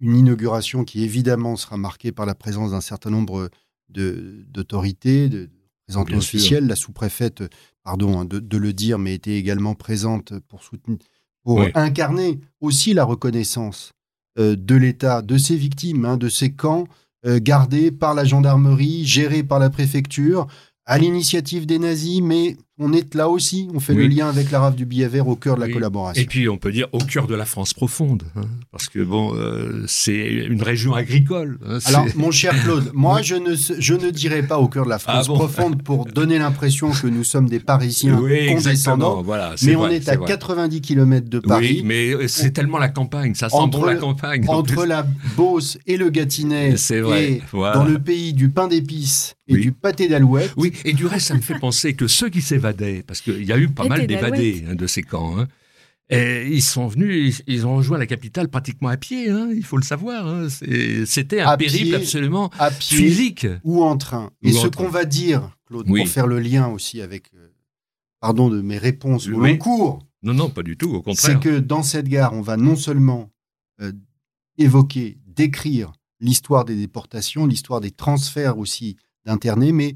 [0.01, 3.51] une inauguration qui évidemment sera marquée par la présence d'un certain nombre
[3.89, 5.51] d'autorités, de, de
[5.97, 6.67] représentants officiels.
[6.67, 7.43] La sous-préfète,
[7.83, 10.99] pardon hein, de, le dire, mais était également présente pour soutenir,
[11.43, 13.93] pour incarner aussi la reconnaissance
[14.39, 16.87] euh, de l'État, de ses victimes, hein, de ces camps
[17.27, 20.47] euh, gardés par la gendarmerie, gérés par la préfecture,
[20.87, 24.59] à l'initiative des nazis, mais on est là aussi, on fait le lien avec la
[24.59, 26.21] rave du billet vert au cœur de la collaboration.
[26.21, 29.35] Et puis on peut dire au cœur de la France profonde, hein, parce que bon,
[29.35, 31.59] euh, c'est une région agricole.
[31.67, 34.91] Hein, Alors mon cher Claude, moi je ne je ne dirais pas au cœur de
[34.91, 39.77] la France ah profonde pour donner l'impression que nous sommes des Parisiens condescendants, voilà, mais
[39.77, 41.81] on est à 90 km de Paris.
[41.81, 44.45] Oui, mais c'est tellement la campagne, ça sent entre, bon la campagne.
[44.49, 46.77] Entre la Beauce et le Gâtinais,
[47.53, 50.53] dans le pays du pain d'épices et du pâté d'alouette.
[50.57, 52.70] Oui, et du reste, ça me fait penser que ceux qui s'évadent
[53.07, 55.39] parce qu'il y a eu pas mal d'évadés hein, de ces camps.
[55.39, 55.49] Hein.
[56.13, 59.77] Et ils sont venus, ils, ont rejoint la capitale pratiquement à pied, hein, il faut
[59.77, 60.51] le savoir.
[61.07, 63.47] C'était un périple absolument physique.
[63.63, 64.33] Ou en train.
[64.43, 67.49] Et ce qu'on va dire, Claude, pour faire le lien aussi avec, euh,
[68.19, 70.01] pardon de mes réponses au long cours.
[70.23, 71.17] Non, non, pas du tout, au contraire.
[71.17, 73.31] C'est que dans cette gare, on va non seulement
[73.81, 73.93] euh,
[74.59, 79.95] évoquer, décrire l'histoire des déportations, l'histoire des transferts aussi d'internés, mais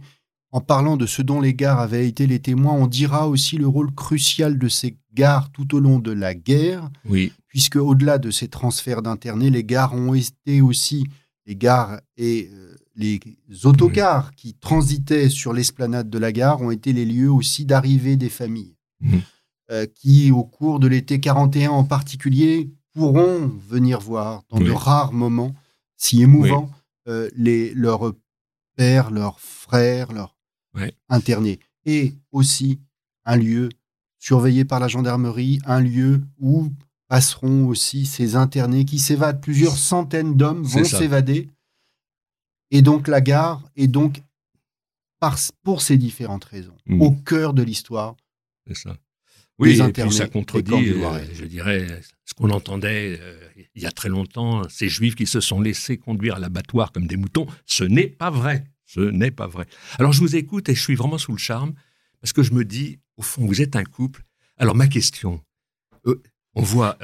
[0.54, 3.66] en parlant de ce dont les gares avaient été les témoins, on dira aussi le
[3.66, 7.32] rôle crucial de ces gares tout au long de la guerre, oui.
[7.48, 11.08] puisque au-delà de ces transferts d'internés, les gares ont été aussi
[11.44, 13.18] les gares et euh, les
[13.64, 18.28] autocars qui transitaient sur l'esplanade de la gare ont été les lieux aussi d'arrivée des
[18.28, 19.22] familles, mhm.
[19.72, 25.12] euh, qui au cours de l'été 41 en particulier pourront venir voir dans de rares
[25.12, 25.52] moments,
[25.96, 26.70] si émouvants,
[27.08, 28.12] euh, les, leurs
[28.76, 30.34] pères, leurs frères, leurs
[31.08, 31.60] internés.
[31.84, 32.80] Et aussi
[33.24, 33.68] un lieu
[34.18, 36.70] surveillé par la gendarmerie, un lieu où
[37.08, 39.40] passeront aussi ces internés qui s'évadent.
[39.40, 41.48] Plusieurs centaines d'hommes vont s'évader.
[42.70, 44.22] Et donc la gare est donc,
[45.62, 47.00] pour ces différentes raisons, mmh.
[47.00, 48.16] au cœur de l'histoire.
[48.66, 48.96] C'est ça.
[49.58, 51.86] Oui, et puis ça contredit, euh, je dirais,
[52.24, 53.38] ce qu'on entendait euh,
[53.74, 57.06] il y a très longtemps, ces juifs qui se sont laissés conduire à l'abattoir comme
[57.06, 57.46] des moutons.
[57.64, 58.64] Ce n'est pas vrai.
[58.86, 59.66] Ce n'est pas vrai.
[59.98, 61.74] Alors je vous écoute et je suis vraiment sous le charme
[62.20, 64.22] parce que je me dis, au fond, vous êtes un couple.
[64.56, 65.40] Alors ma question,
[66.06, 66.22] euh,
[66.54, 66.98] on voit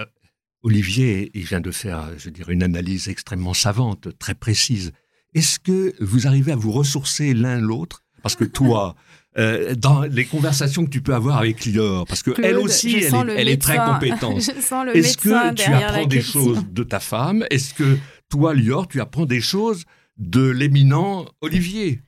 [0.63, 4.93] Olivier, il vient de faire, je dirais, une analyse extrêmement savante, très précise.
[5.35, 8.03] Est-ce que vous arrivez à vous ressourcer l'un l'autre?
[8.23, 8.95] Parce que toi,
[9.39, 13.49] euh, dans les conversations que tu peux avoir avec Lior, parce que elle aussi, elle,
[13.49, 14.39] est, très compétente.
[14.95, 17.47] Est-ce que tu apprends des choses de ta femme?
[17.51, 17.97] Est-ce que
[18.29, 19.85] toi, Lior, tu apprends des choses
[20.21, 22.01] de l'éminent Olivier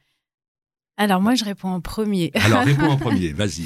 [0.99, 2.31] alors moi, je réponds en premier.
[2.35, 3.65] Alors réponds en premier, vas-y.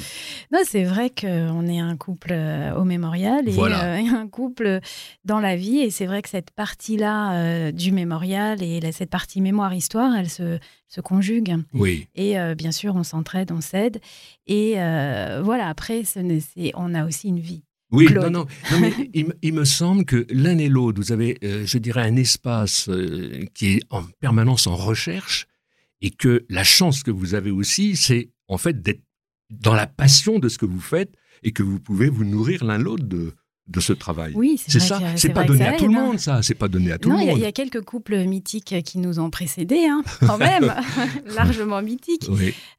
[0.51, 4.79] Non, c'est vrai qu'on est un couple euh, au mémorial et euh, un couple
[5.25, 5.79] dans la vie.
[5.79, 10.57] Et c'est vrai que cette partie-là euh, du mémorial et cette partie mémoire-histoire, elle se,
[10.87, 11.57] se conjugue.
[11.73, 12.07] Oui.
[12.15, 13.99] Et bien sûr, on s'entraide, on s'aide.
[14.47, 14.75] Et
[15.43, 16.19] voilà, après, ce
[16.75, 17.63] on a aussi une vie.
[17.91, 18.47] Oui, non, non,
[18.81, 22.89] mais il, me semble que l'un et l'autre, vous avez, je dirais, un espace
[23.53, 25.47] qui est en permanence en recherche
[26.01, 29.01] et que la chance que vous avez aussi, c'est en fait d'être
[29.49, 32.77] dans la passion de ce que vous faites et que vous pouvez vous nourrir l'un
[32.77, 33.33] l'autre de,
[33.67, 34.33] de ce travail.
[34.35, 34.99] Oui, c'est ça.
[35.15, 36.41] C'est pas, donné à tout le monde, ça.
[36.41, 37.29] C'est pas donné à tout le monde.
[37.37, 40.73] Il y, a quelques couples mythiques qui nous ont précédés, hein, quand même,
[41.25, 42.29] largement mythiques.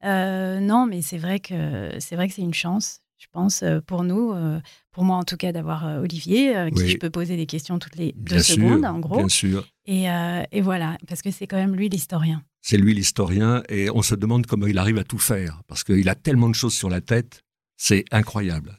[0.05, 3.81] Euh, non, mais c'est vrai que c'est vrai que c'est une chance, je pense, euh,
[3.81, 4.61] pour nous, euh,
[4.93, 8.13] pour moi en tout cas, d'avoir Olivier, qui je peux poser des questions toutes les
[8.17, 9.19] deux secondes, en gros.
[9.19, 9.67] Bien sûr.
[9.87, 10.07] Et,
[10.53, 12.43] et voilà, parce que c'est quand même lui l'historien.
[12.61, 16.09] C'est lui l'historien et on se demande comment il arrive à tout faire parce qu'il
[16.09, 17.43] a tellement de choses sur la tête,
[17.77, 18.79] c'est incroyable.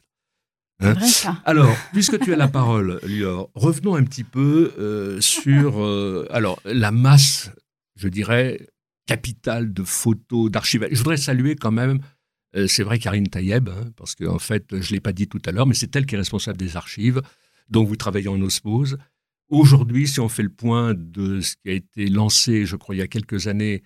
[0.80, 1.36] Hein vrai, ça.
[1.44, 6.60] alors, puisque tu as la parole, Lior, revenons un petit peu euh, sur euh, alors
[6.64, 7.50] la masse,
[7.96, 8.66] je dirais,
[9.06, 10.86] capitale de photos, d'archives.
[10.90, 12.00] Je voudrais saluer quand même,
[12.56, 15.28] euh, c'est vrai, Karine Tayeb, hein, parce qu'en en fait, je ne l'ai pas dit
[15.28, 17.22] tout à l'heure, mais c'est elle qui est responsable des archives,
[17.68, 18.98] donc vous travaillez en osmose.
[19.48, 22.98] Aujourd'hui, si on fait le point de ce qui a été lancé, je crois, il
[22.98, 23.82] y a quelques années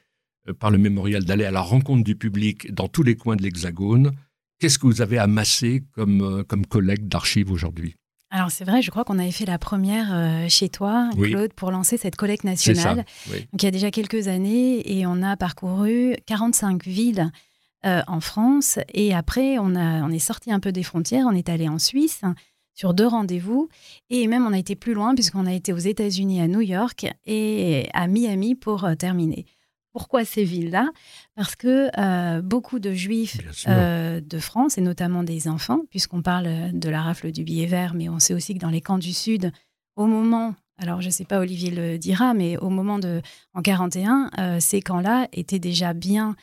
[0.48, 3.42] euh, par le mémorial, d'aller à la rencontre du public dans tous les coins de
[3.42, 4.12] l'Hexagone,
[4.58, 7.96] qu'est-ce que vous avez amassé comme, euh, comme collecte d'archives aujourd'hui?
[8.30, 11.70] Alors c'est vrai, je crois qu'on avait fait la première euh, chez toi, Claude, pour
[11.70, 13.04] lancer cette collecte nationale.
[13.28, 17.30] Donc il y a déjà quelques années et on a parcouru 45 villes
[17.84, 21.48] en France et après on, a, on est sorti un peu des frontières, on est
[21.48, 22.22] allé en Suisse,
[22.74, 23.68] sur deux rendez-vous.
[24.10, 27.06] Et même, on a été plus loin puisqu'on a été aux États-Unis, à New York
[27.24, 29.46] et à Miami pour euh, terminer.
[29.92, 30.90] Pourquoi ces villes-là?
[31.36, 36.72] Parce que euh, beaucoup de juifs euh, de France, et notamment des enfants, puisqu'on parle
[36.72, 39.12] de la rafle du billet vert, mais on sait aussi que dans les camps du
[39.12, 39.52] Sud,
[39.94, 43.22] au moment, alors je ne sais pas, Olivier le dira, mais au moment de,
[43.54, 46.34] en 41, ces camps-là étaient déjà bien,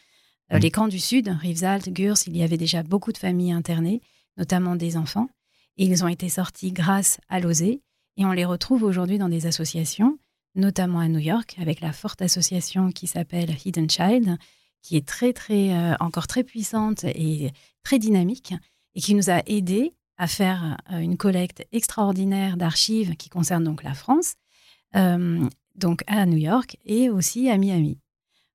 [0.58, 0.62] mm.
[0.62, 4.02] les camps du Sud, Rivesaltes, Gurs, il y avait déjà beaucoup de familles internées,
[4.38, 5.30] notamment des enfants.
[5.78, 7.62] Et ils ont été sortis grâce à l'OSE.
[7.62, 10.18] Et on les retrouve aujourd'hui dans des associations,
[10.56, 14.38] notamment à New York, avec la forte association qui s'appelle Hidden Child,
[14.82, 17.52] qui est très, très, euh, encore très puissante et
[17.84, 18.54] très dynamique,
[18.96, 23.84] et qui nous a aidés à faire euh, une collecte extraordinaire d'archives qui concerne donc
[23.84, 24.36] la France,
[24.96, 27.98] euh, donc à New York et aussi à Miami.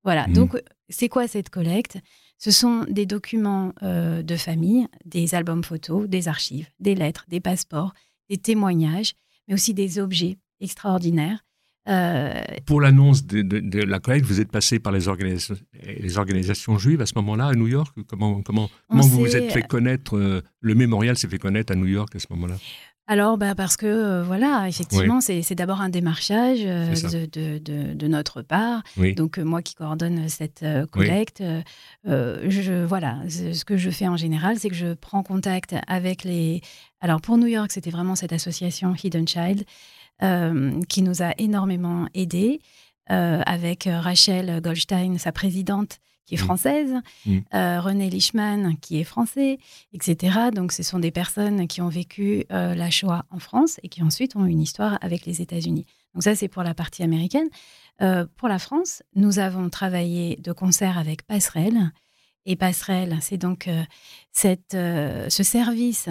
[0.06, 0.32] Voilà, mmh.
[0.34, 1.98] donc c'est quoi cette collecte?
[2.38, 7.40] Ce sont des documents euh, de famille, des albums photos, des archives, des lettres, des
[7.40, 7.92] passeports,
[8.30, 9.14] des témoignages,
[9.48, 11.44] mais aussi des objets extraordinaires.
[11.88, 17.00] Euh, Pour l'annonce de, la collecte, vous êtes passé par les organisations, les organisations juives
[17.00, 17.96] à ce moment-là à New York?
[18.06, 21.76] Comment, comment, comment vous vous êtes fait connaître euh, Le mémorial s'est fait connaître à
[21.76, 22.56] New York à ce moment-là?
[23.08, 26.92] Alors, bah, parce que, euh, voilà, effectivement, c'est d'abord un démarchage euh,
[27.28, 28.82] de, notre part.
[29.16, 31.42] Donc, euh, moi qui coordonne cette collecte,
[32.04, 36.62] je, voilà, ce que je fais en général, c'est que je prends contact avec les...
[37.00, 39.64] Alors, pour New York, c'était vraiment cette association Hidden Child
[40.88, 42.60] qui nous a énormément aidés.
[43.08, 46.44] avec Rachel Goldstein, sa présidente, qui est mm.
[46.44, 47.38] française, mm.
[47.54, 49.58] Euh, René Lichman, qui est français,
[49.92, 50.50] etc.
[50.52, 54.02] Donc, ce sont des personnes qui ont vécu euh, la Shoah en France et qui
[54.02, 55.86] ensuite ont une histoire avec les États-Unis.
[56.14, 57.48] Donc, ça, c'est pour la partie américaine.
[58.02, 61.92] Euh, pour la France, nous avons travaillé de concert avec Passerelle.
[62.44, 63.68] Et Passerelle, c'est donc
[64.30, 66.08] cette, ce service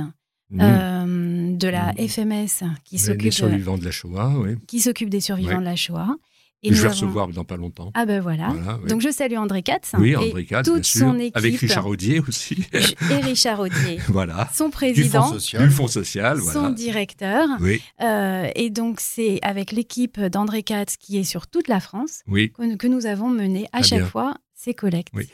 [0.49, 1.57] mmh.
[1.57, 4.55] de la FMS qui s'occupe des survivants de la Shoah, oui.
[4.67, 6.17] qui s'occupe des survivants de la Shoah.
[6.63, 7.91] Et je vais recevoir dans pas longtemps.
[7.93, 8.53] Ah ben voilà.
[8.87, 9.91] Donc je salue André Katz.
[9.99, 11.37] Oui, André Katz, toute son équipe.
[11.37, 12.65] Avec Richard Audier aussi.
[12.73, 13.99] Et Richard Audier.
[14.07, 14.49] voilà.
[14.53, 15.31] Son président.
[15.31, 16.41] Du Fonds social.
[16.41, 17.47] Son directeur.
[17.59, 17.81] Oui.
[18.01, 22.87] Euh, et donc c'est avec l'équipe d'André Katz qui est sur toute la France que,
[22.87, 25.11] nous avons mené à chaque fois ces collectes.
[25.13, 25.27] Oui.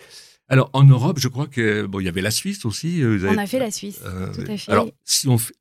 [0.50, 3.02] Alors en Europe, je crois que bon, il y avait la Suisse aussi.
[3.02, 4.72] Euh, on a fait la Suisse, euh, tout à fait.
[4.72, 5.54] Alors si on fait,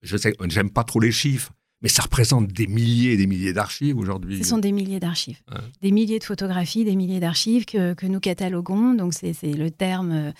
[0.00, 1.52] je sais, j'aime pas trop les chiffres,
[1.82, 4.38] mais ça représente des milliers et des milliers d'archives aujourd'hui.
[4.38, 5.40] Ce sont des milliers d'archives.
[5.80, 8.94] Des milliers de photographies, des milliers d'archives que, que, nous cataloguons.
[8.94, 10.32] Donc, c'est le terme euh,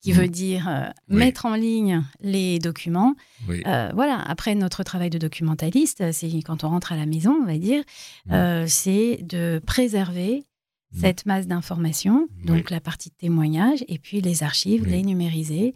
[0.00, 0.16] qui mmh.
[0.16, 3.14] veut dire euh, mettre en ligne les documents.
[3.48, 4.20] Euh, voilà.
[4.26, 7.82] Après, notre travail de documentaliste, c'est quand on rentre à la maison, on va dire,
[8.26, 8.66] mmh.
[8.66, 10.44] c'est de préserver
[10.92, 11.00] mmh.
[11.00, 15.74] cette masse d'informations, donc la partie de témoignage, et puis les archives, les numériser,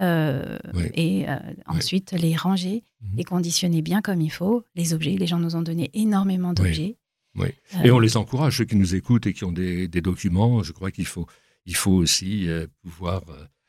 [0.00, 0.58] euh,
[0.94, 3.18] et euh, ensuite les ranger mhm.
[3.18, 5.16] et conditionner bien comme il faut les objets.
[5.16, 6.96] Les gens nous ont donné énormément d'objets.
[7.38, 7.48] Euh,
[7.84, 10.62] et on les encourage, ceux qui nous écoutent et qui ont des, des documents.
[10.62, 11.26] Je crois qu'il faut,
[11.66, 12.48] il faut aussi
[12.82, 13.22] pouvoir.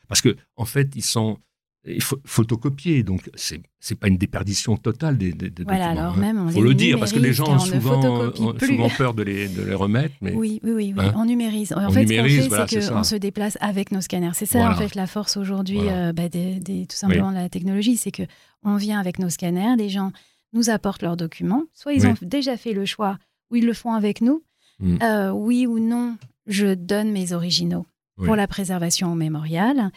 [0.08, 1.40] parce que, en fait, ils sont
[1.86, 6.02] il faut photocopier, donc c'est n'est pas une déperdition totale des, des, voilà, documents.
[6.02, 6.34] Alors hein.
[6.34, 9.64] même, faut le dire, parce que les gens ont souvent, souvent peur de les, de
[9.64, 10.16] les remettre.
[10.22, 11.72] Mais, oui, oui, oui, hein on numérise.
[11.74, 14.32] En fait, ce qu'on fait, c'est qu'on se déplace avec nos scanners.
[14.34, 17.96] C'est ça, en fait, la force aujourd'hui, euh, bah, des, tout simplement de la technologie,
[17.96, 18.24] c'est que
[18.64, 20.12] on vient avec nos scanners, les gens
[20.52, 23.18] nous apportent leurs documents, soit ils ont déjà fait le choix,
[23.52, 24.44] ou ils le font avec nous,
[24.80, 24.98] mm.
[25.02, 26.18] euh, oui ou non,
[26.48, 27.86] je donne mes originaux
[28.18, 29.92] pour la préservation au mémorial.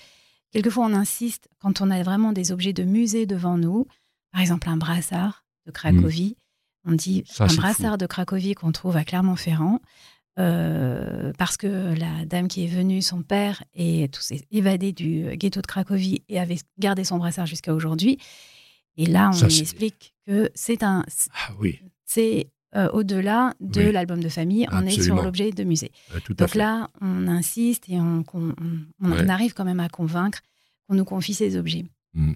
[0.52, 3.86] Quelquefois, on insiste quand on a vraiment des objets de musée devant nous,
[4.32, 6.36] par exemple un brassard de Cracovie.
[6.84, 6.90] Mm.
[6.90, 9.80] On dit un brassard de Cracovie qu'on trouve à Clermont-Ferrand.
[10.38, 15.36] Euh, parce que la dame qui est venue, son père, est tout s'est évadé du
[15.36, 18.18] ghetto de Cracovie et avait gardé son brassard jusqu'à aujourd'hui.
[18.96, 21.80] Et là, on explique que c'est un, ah, oui.
[22.04, 25.92] c'est euh, au-delà de l'album de famille, on est sur l'objet de musée.
[26.14, 28.24] Euh, Donc là, on insiste et on,
[29.28, 30.40] arrive quand même à convaincre
[30.88, 31.84] qu'on nous confie ces objets.
[32.14, 32.32] Hmm.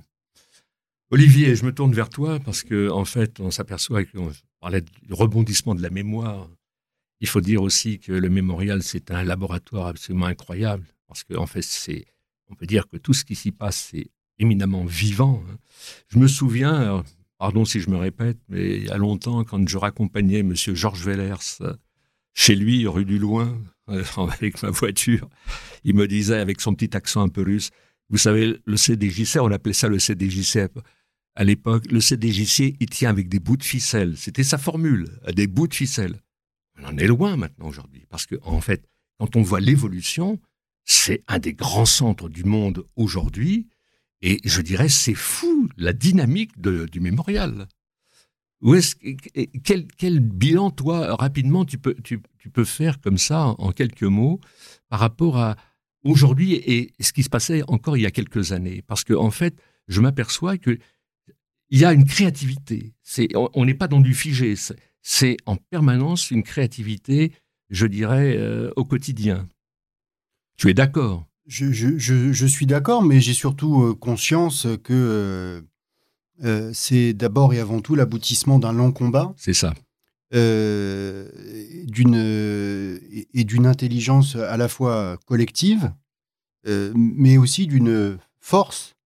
[1.10, 4.30] Olivier, je me tourne vers toi parce que en fait, on s'aperçoit qu'on
[4.60, 6.48] parlait du rebondissement de la mémoire.
[7.20, 11.46] Il faut dire aussi que le mémorial, c'est un laboratoire absolument incroyable parce qu'en en
[11.46, 12.04] fait, c'est,
[12.50, 15.42] on peut dire que tout ce qui s'y passe, c'est éminemment vivant.
[15.48, 15.56] Hein.
[16.08, 17.04] Je me souviens,
[17.38, 20.54] pardon si je me répète, mais il y a longtemps, quand je raccompagnais M.
[20.54, 21.74] Georges Vellers euh,
[22.34, 23.58] chez lui, rue du Loin,
[23.88, 25.28] euh, avec ma voiture,
[25.84, 27.70] il me disait avec son petit accent un peu russe,
[28.08, 30.68] vous savez, le CDJC, on appelait ça le CDJC
[31.34, 31.90] à l'époque.
[31.90, 34.16] Le CDJC, il tient avec des bouts de ficelle.
[34.16, 36.20] C'était sa formule, des bouts de ficelle.
[36.78, 40.38] On en est loin maintenant aujourd'hui, parce que en fait, quand on voit l'évolution,
[40.84, 43.66] c'est un des grands centres du monde aujourd'hui.
[44.22, 47.68] Et je dirais, c'est fou la dynamique du mémorial.
[49.64, 54.40] Quel, bilan, toi, rapidement, tu peux, faire comme ça, en, quelques mots,
[54.88, 55.56] par rapport à
[56.02, 58.82] aujourd'hui et ce qui se passait encore il y a quelques années?
[58.82, 60.78] Parce qu'en en fait, je m'aperçois que
[61.68, 62.94] il y a une créativité.
[63.34, 64.54] On n'est pas dans du figé.
[65.02, 67.32] C'est en permanence une créativité,
[67.70, 69.48] je dirais, euh, au quotidien.
[70.56, 71.26] Tu es d'accord?
[71.46, 71.98] Je, je,
[72.32, 75.62] je, suis d'accord, mais j'ai surtout euh, conscience que
[76.44, 79.32] euh, c'est d'abord et avant tout l'aboutissement d'un long combat.
[79.36, 79.74] C'est ça.
[80.32, 82.14] d'une
[83.32, 85.92] et d'une intelligence à la fois collective,
[86.66, 88.96] mais aussi d'une force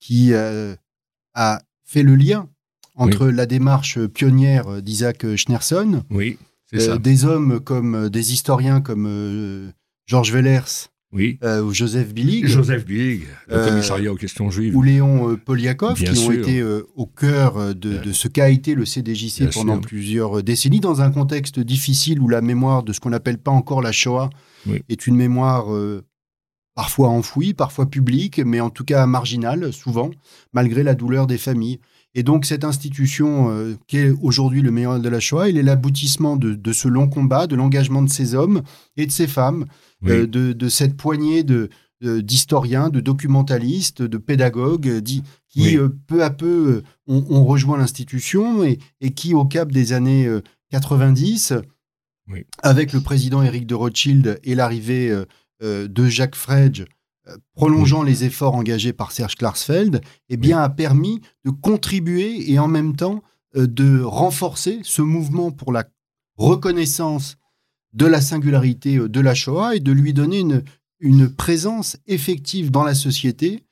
[0.00, 2.48] qui a fait le lien
[2.94, 6.38] entre la démarche pionnière d'Isaac Schneerson, oui,
[6.74, 9.70] euh, des hommes comme euh, des historiens comme euh,
[10.06, 11.38] Georges Wellers, oui.
[11.42, 16.32] ou Joseph Billig, Joseph Billig, le commissariat aux questions juives, ou Léon Poliakov, qui ont
[16.32, 21.60] été au cœur de, ce qu'a été le CDJC pendant plusieurs décennies, dans un contexte
[21.60, 24.30] difficile où la mémoire de ce qu'on n'appelle pas encore la Shoah
[24.88, 25.66] est une mémoire
[26.76, 30.10] parfois enfouie, parfois publique, mais en tout cas marginale, souvent,
[30.52, 31.80] malgré la douleur des familles.
[32.14, 35.62] Et donc cette institution euh, qui est aujourd'hui le meilleur de la Shoah, il est
[35.62, 38.62] l'aboutissement de, ce long combat, de l'engagement de ces hommes
[38.96, 39.64] et de ces femmes,
[40.04, 41.68] euh, de, cette poignée de
[42.02, 45.02] d'historiens, de documentalistes, de pédagogues
[45.48, 50.30] qui euh, peu à peu ont, rejoint l'institution et, et, qui, au cap des années
[50.70, 51.54] 90,
[52.62, 55.10] avec le président Éric de Rothschild et l'arrivée
[55.62, 56.84] euh, de Jacques Frege,
[57.28, 62.58] euh, prolongeant les efforts engagés par Serge Klarsfeld, eh bien, a permis de contribuer et
[62.58, 63.22] en même temps
[63.56, 65.84] euh, de renforcer ce mouvement pour la
[66.36, 67.38] reconnaissance
[67.92, 70.62] de la singularité de la Shoah et de lui donner une,
[71.00, 73.64] une présence effective dans la société.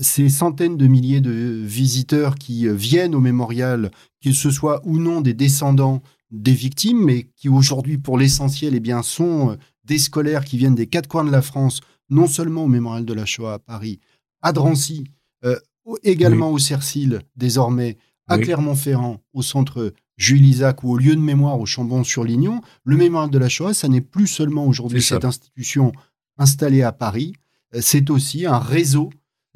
[0.00, 3.90] Ces centaines de milliers de visiteurs qui viennent au mémorial,
[4.20, 8.80] qu'ils ce soit ou non des descendants des victimes, mais qui aujourd'hui, pour l'essentiel, eh
[8.80, 12.68] bien, sont des scolaires qui viennent des quatre coins de la France, non seulement au
[12.68, 14.00] mémorial de la Shoah à Paris,
[14.40, 15.04] à Drancy,
[15.44, 15.58] euh,
[16.02, 17.98] également au Cercil, désormais,
[18.28, 22.60] à Clermont-Ferrand, au centre Jules Isaac ou au lieu de mémoire au Chambon-sur-Lignon.
[22.84, 25.92] Le mémorial de la Shoah, ça n'est plus seulement aujourd'hui cette institution
[26.38, 27.34] installée à Paris,
[27.74, 29.10] euh, c'est aussi un réseau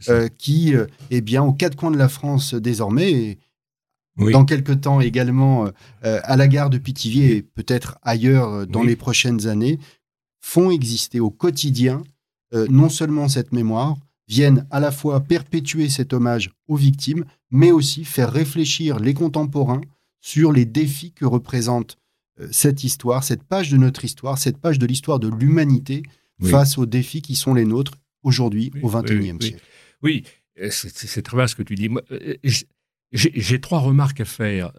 [0.08, 0.74] euh, qui
[1.10, 3.12] est bien aux quatre coins de la France désormais.
[3.12, 3.38] Et,
[4.32, 5.70] Dans quelques temps également
[6.02, 9.78] à la gare de Pithiviers et peut-être ailleurs dans les prochaines années,
[10.40, 12.02] font exister au quotidien
[12.52, 13.96] non seulement cette mémoire,
[14.28, 19.80] viennent à la fois perpétuer cet hommage aux victimes, mais aussi faire réfléchir les contemporains
[20.20, 21.98] sur les défis que représente
[22.40, 26.02] euh, cette histoire, cette page de notre histoire, cette page de l'histoire de l'humanité
[26.42, 29.64] face aux défis qui sont les nôtres aujourd'hui au XXIe siècle.
[30.02, 30.24] Oui,
[30.60, 31.88] euh, c'est très bien ce que tu dis.
[32.10, 32.36] Euh,
[33.12, 34.72] j'ai trois remarques à faire.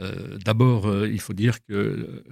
[0.46, 2.24] D'abord, il faut dire que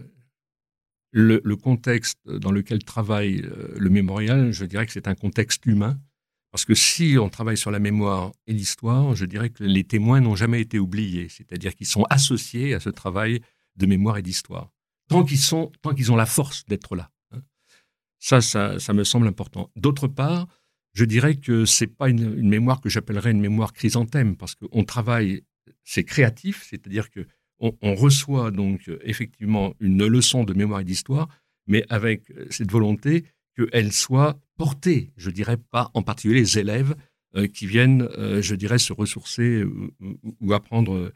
[1.11, 3.43] le, le, contexte dans lequel travaille
[3.75, 5.97] le mémorial, je dirais que c'est un contexte humain.
[6.55, 10.21] Parce que si on travaille sur la mémoire et l'histoire, je dirais que les témoins
[10.21, 13.41] n'ont jamais été oubliés, c'est-à-dire qu'ils sont associés à ce travail
[13.75, 14.71] de mémoire et d'histoire,
[15.09, 17.11] tant qu'ils sont, tant qu'ils ont la force d'être là.
[17.31, 17.41] Hein.
[18.19, 19.69] Ça, ça, me semble important.
[19.75, 20.47] D'autre part,
[20.93, 25.43] je dirais que c'est pas une, mémoire que j'appellerais une mémoire chrysanthème, parce qu'on travaille,
[25.83, 27.27] c'est créatif, c'est-à-dire que
[27.59, 31.27] on, reçoit donc effectivement une leçon de mémoire et d'histoire,
[31.67, 33.25] mais avec cette volonté
[33.55, 36.95] qu'elle soit portée, je dirais pas en particulier les élèves
[37.35, 39.65] euh, qui viennent, euh, je dirais, se ressourcer
[40.39, 41.13] ou, apprendre euh,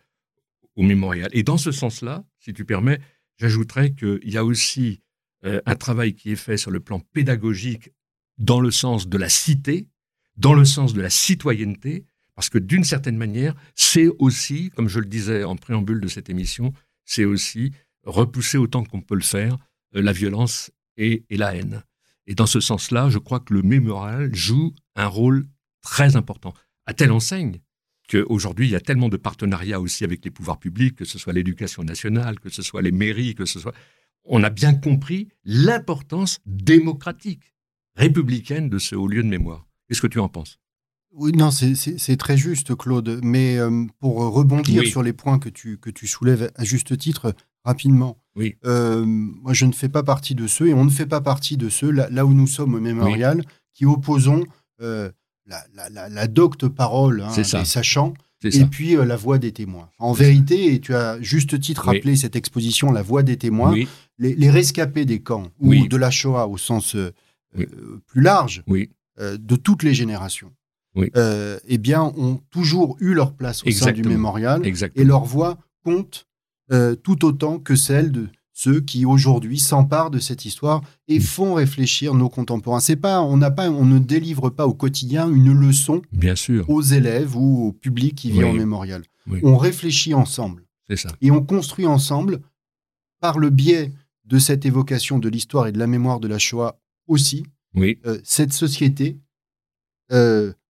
[0.75, 1.29] au mémorial.
[1.31, 2.99] Et dans ce sens-là, si tu permets,
[3.37, 5.01] j'ajouterais qu'il y a aussi
[5.43, 7.91] un travail qui est fait sur le plan pédagogique
[8.37, 9.87] dans le sens de la cité,
[10.35, 12.03] dans le sens de la citoyenneté,
[12.35, 16.29] parce que d'une certaine manière, c'est aussi, comme je le disais en préambule de cette
[16.29, 16.73] émission,
[17.05, 17.71] c'est aussi
[18.03, 19.57] repousser autant qu'on peut le faire
[19.93, 21.83] la violence et la haine.
[22.29, 25.47] Et dans ce sens-là, je crois que le mémorial joue un rôle
[25.81, 26.53] très important,
[26.85, 27.59] à telle enseigne
[28.07, 31.33] qu'aujourd'hui, il y a tellement de partenariats aussi avec les pouvoirs publics, que ce soit
[31.33, 33.73] l'éducation nationale, que ce soit les mairies, que ce soit...
[34.25, 37.55] On a bien compris l'importance démocratique,
[37.95, 39.65] républicaine de ce haut lieu de mémoire.
[39.87, 40.59] Qu'est-ce que tu en penses?
[41.11, 43.21] Oui, non, c'est très juste, Claude.
[43.23, 47.33] Mais euh, pour rebondir sur les points que tu, que tu soulèves à juste titre,
[47.63, 48.21] rapidement.
[48.35, 48.55] Oui.
[48.65, 51.57] Euh, moi, je ne fais pas partie de ceux, et on ne fait pas partie
[51.57, 54.45] de ceux, là, où nous sommes au mémorial, qui opposons
[54.81, 55.09] euh,
[55.45, 58.13] la, docte parole hein, des sachants
[58.43, 59.89] et puis la voix des témoins.
[59.97, 63.75] En vérité, et tu as juste titre rappelé cette exposition, la voix des témoins,
[64.17, 66.95] les, rescapés des camps, ou de la Shoah au sens
[67.53, 68.63] plus large,
[69.17, 70.51] de toutes les générations,
[71.15, 74.61] euh, eh bien, ont toujours eu leur place au sein du mémorial
[74.95, 76.27] et leur voix compte
[76.71, 81.21] euh, tout autant que celle de ceux qui aujourd'hui s'emparent de cette histoire et mm.
[81.21, 82.81] font réfléchir nos contemporains.
[82.81, 86.69] C'est pas, on n'a pas, on ne délivre pas au quotidien une leçon Bien sûr.
[86.69, 89.03] aux élèves ou au public qui vient au mémorial.
[89.43, 90.65] On réfléchit ensemble.
[90.95, 91.09] Ça.
[91.21, 92.41] Et on construit ensemble
[93.21, 93.93] par le biais
[94.25, 97.45] de cette évocation de l'histoire et de la mémoire de la Shoah aussi,
[97.75, 97.99] oui.
[98.07, 99.19] Euh, cette société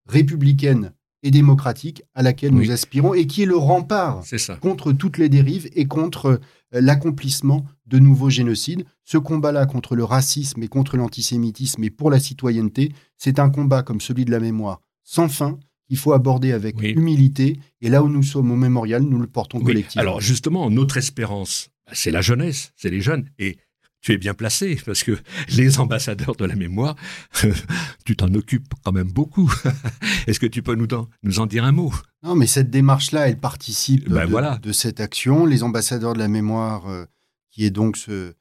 [0.07, 0.93] républicaine
[1.23, 4.23] et démocratique à laquelle nous aspirons et qui est le rempart
[4.61, 6.27] contre toutes les dérives et contre
[6.75, 8.85] euh, l'accomplissement de nouveaux génocides.
[9.05, 13.83] Ce combat-là contre le racisme et contre l'antisémitisme et pour la citoyenneté, c'est un combat
[13.83, 15.59] comme celui de la mémoire sans fin
[15.89, 17.59] qu'il faut aborder avec humilité.
[17.81, 20.03] Et là où nous sommes au mémorial, nous le portons collectivement.
[20.03, 23.31] Alors justement, notre espérance, c'est la jeunesse, c'est les jeunes.
[23.39, 23.57] Et
[24.01, 25.19] tu es bien placé parce que
[25.57, 26.97] les ambassadeurs de la mémoire,
[28.05, 29.53] tu t'en occupes quand même beaucoup.
[30.27, 31.93] Est-ce que tu peux nous en, nous en dire un mot?
[32.23, 35.47] Non, mais cette démarche-là, elle participe ben de, cette action.
[35.47, 37.07] Les ambassadeurs de la mémoire, euh,
[37.51, 38.35] qui est donc ce,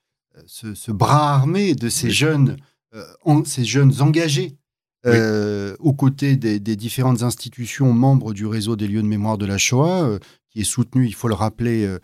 [0.45, 2.58] ce, bras armé de ces jeunes,
[2.93, 4.58] euh, ces jeunes engagés
[5.05, 9.45] euh, aux côtés des, des, différentes institutions membres du réseau des lieux de mémoire de
[9.45, 11.97] la Shoah, qui est soutenu, il faut le rappeler,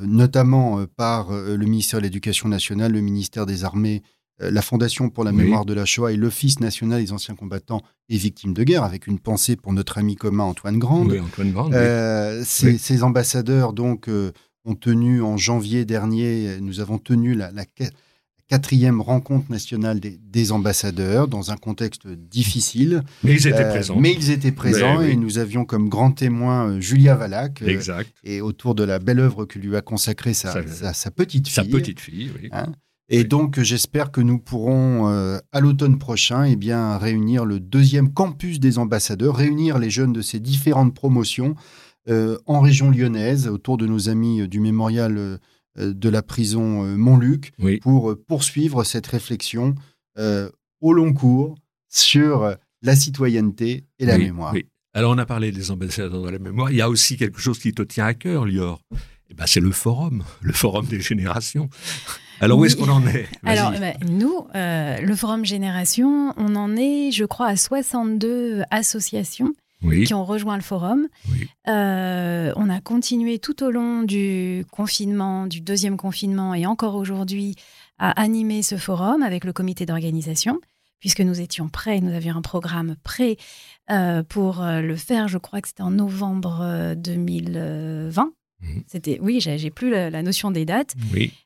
[0.00, 4.02] notamment euh, par euh, le ministère de l'Éducation nationale, le ministère des Armées,
[4.40, 8.16] la Fondation pour la mémoire de la Shoah et l'Office national des anciens combattants et
[8.16, 11.12] victimes de guerre, avec une pensée pour notre ami commun Antoine Grande.
[12.42, 14.10] ces, ambassadeurs donc
[14.64, 17.64] ont tenu en janvier dernier, nous avons tenu la, la,
[18.52, 23.02] quatrième rencontre nationale des, ambassadeurs dans un contexte difficile.
[23.24, 23.96] Mais ils étaient euh, présents.
[23.98, 27.62] Mais ils étaient présents et nous avions comme grand témoin euh, Julia Valac.
[27.62, 28.12] Euh, exact.
[28.24, 30.52] et autour de la belle œuvre que lui a consacrée sa,
[30.92, 31.54] sa, petite fille.
[31.54, 32.50] Sa petite fille, oui.
[32.52, 32.66] Hein.
[33.08, 38.60] Et donc, j'espère que nous pourrons, à l'automne prochain, eh bien, réunir le deuxième campus
[38.60, 41.54] des ambassadeurs, réunir les jeunes de ces différentes promotions
[42.08, 45.38] en région lyonnaise, autour de nos amis du mémorial
[45.76, 49.74] de la prison Montluc, pour poursuivre cette réflexion
[50.80, 51.54] au long cours
[51.88, 54.54] sur la citoyenneté et la mémoire.
[54.94, 56.70] Alors, on a parlé des ambassadeurs de la mémoire.
[56.70, 58.82] Il y a aussi quelque chose qui te tient à cœur, Lior.
[59.30, 61.70] Eh ben, c'est le forum, le forum des générations.
[62.40, 63.26] Alors, où est-ce qu'on en est?
[63.44, 69.54] Alors, bah, nous, euh, le forum Génération, on en est, je crois, à 62 associations
[70.04, 71.08] qui ont rejoint le forum.
[71.68, 77.56] Euh, on a continué tout au long du confinement, du deuxième confinement et encore aujourd'hui
[77.98, 80.60] à animer ce forum avec le comité d'organisation
[81.02, 83.36] puisque nous étions prêts, nous avions un programme prêt
[83.90, 85.26] euh, pour euh, le faire.
[85.26, 87.56] Je crois que c'était en novembre 2020.
[87.60, 88.10] Euh,
[88.60, 88.84] mhm.
[88.86, 90.94] C'était, oui, j'ai plus la, notion des dates.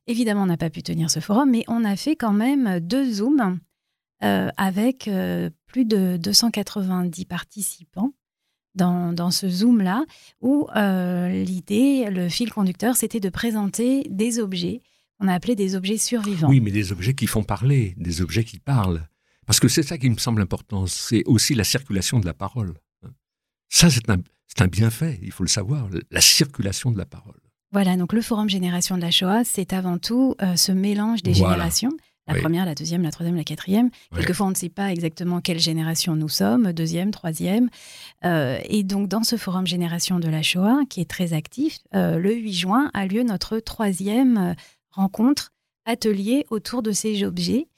[0.07, 3.11] Évidemment, on n'a pas pu tenir ce forum, mais on a fait quand même deux
[3.11, 3.59] zooms
[4.21, 5.11] avec
[5.67, 8.13] plus de 290 participants
[8.77, 10.05] dans, dans ce zoom-là,
[10.41, 14.83] où l'idée, le fil conducteur, c'était de présenter des objets
[15.19, 16.49] qu'on a appelés des objets survivants.
[16.49, 19.09] Oui, mais des objets qui font parler, des objets qui parlent.
[19.47, 22.75] Parce que c'est ça qui me semble important, c'est aussi la circulation de la parole.
[23.69, 24.19] Ça, c'est un,
[24.59, 27.41] un bienfait, il faut le savoir, la circulation de la parole.
[27.73, 31.35] Voilà, donc le Forum Génération de la Shoah, c'est avant tout euh, ce mélange des
[31.35, 31.93] générations.
[32.29, 33.91] La première, la deuxième, la troisième, la quatrième.
[34.15, 37.71] Quelquefois, on ne sait pas exactement quelle génération nous sommes, deuxième, troisième.
[38.25, 42.19] Euh, et donc, dans ce forum Génération de la Shoah, qui est très actif, euh,
[42.19, 44.57] le 8 juin a lieu notre troisième
[44.91, 45.53] rencontre
[45.87, 47.69] atelier autour de ces objets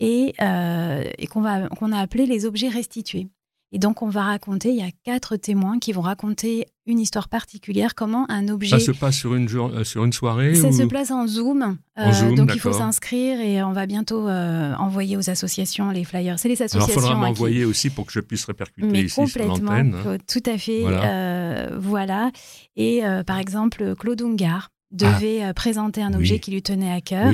[0.00, 3.28] et, euh, et qu'on a appelé les objets restitués.
[3.72, 7.28] Et donc, on va raconter, il y a quatre témoins qui vont raconter une histoire
[7.28, 8.78] particulière, comment un objet...
[8.78, 11.78] Ça se passe sur une, euh, sur une soirée Ça se place en Zoom.
[11.98, 16.38] Euh, donc, il faut s'inscrire et on va bientôt envoyer aux associations les flyers.
[16.38, 16.78] C'est les associations...
[16.78, 19.96] Alors, il faudra m'envoyer aussi pour que je puisse répercuter Mais ici complètement, sur l'antenne.
[20.06, 20.16] Hein.
[20.30, 20.82] Tout à fait.
[20.82, 21.68] Voilà.
[21.78, 22.30] voilà.
[22.76, 27.32] Et par exemple, Claude Ungard, devait euh, présenter un objet qui lui tenait à cœur.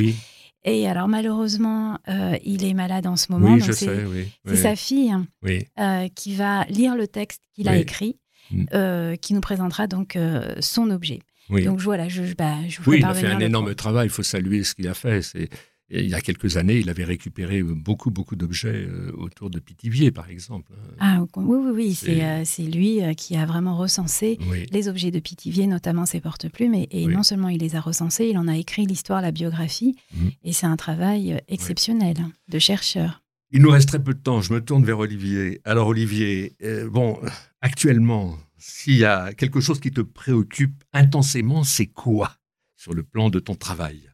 [0.69, 3.55] Et alors malheureusement, euh, il est malade en ce moment.
[3.55, 4.29] Oui, je sais, oui.
[4.47, 5.15] C'est sa fille
[5.79, 8.19] euh, qui va lire le texte qu'il a écrit,
[8.51, 9.17] mm.
[9.21, 10.19] qui nous présentera donc
[10.61, 11.21] son objet.
[11.51, 14.23] Donc voilà, je, bah, je vous Oui, il a fait un énorme travail, il faut
[14.23, 15.23] saluer ce qu'il a fait.
[15.23, 15.49] C'est
[15.91, 20.11] il y a quelques années, il avait récupéré beaucoup, beaucoup d'objets euh, autour de Pithiviers,
[20.11, 20.73] par exemple.
[20.99, 21.95] Ah oui, oui, oui.
[21.95, 24.39] C'est euh, lui euh, qui a vraiment recensé
[24.71, 26.75] les objets de Pithiviers, notamment ses porte-plumes.
[26.91, 29.97] Et, non seulement il les a recensés, il en a écrit l'histoire, la biographie.
[30.15, 30.29] Mmh.
[30.45, 32.17] Et c'est un travail exceptionnel
[32.49, 33.23] de chercheur.
[33.51, 34.43] Il nous reste très peu de temps.
[34.43, 35.63] Je me tourne vers Olivier.
[35.65, 36.55] Alors, Olivier,
[36.91, 37.19] bon,
[37.63, 42.35] actuellement, s'il y a quelque chose qui te préoccupe intensément, c'est quoi
[42.77, 44.11] sur le plan de ton travail?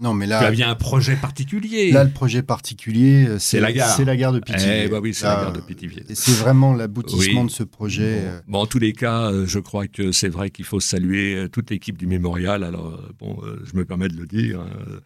[0.00, 0.38] Non, mais là.
[0.38, 1.92] Tu avais un projet particulier.
[1.92, 3.94] Là, le projet particulier, euh, c'est la gare.
[3.94, 4.84] C'est la gare de Pithiviers.
[4.84, 6.04] Eh, bah oui, c'est la gare de Pithiviers.
[6.14, 8.22] C'est vraiment l'aboutissement de ce projet.
[8.22, 8.40] Euh.
[8.48, 8.60] Bon.
[8.60, 11.98] en tous les cas, euh, je crois que c'est vrai qu'il faut saluer toute l'équipe
[11.98, 12.64] du mémorial.
[12.64, 14.60] Alors, bon, je me permets de le dire.
[14.60, 15.00] Hein.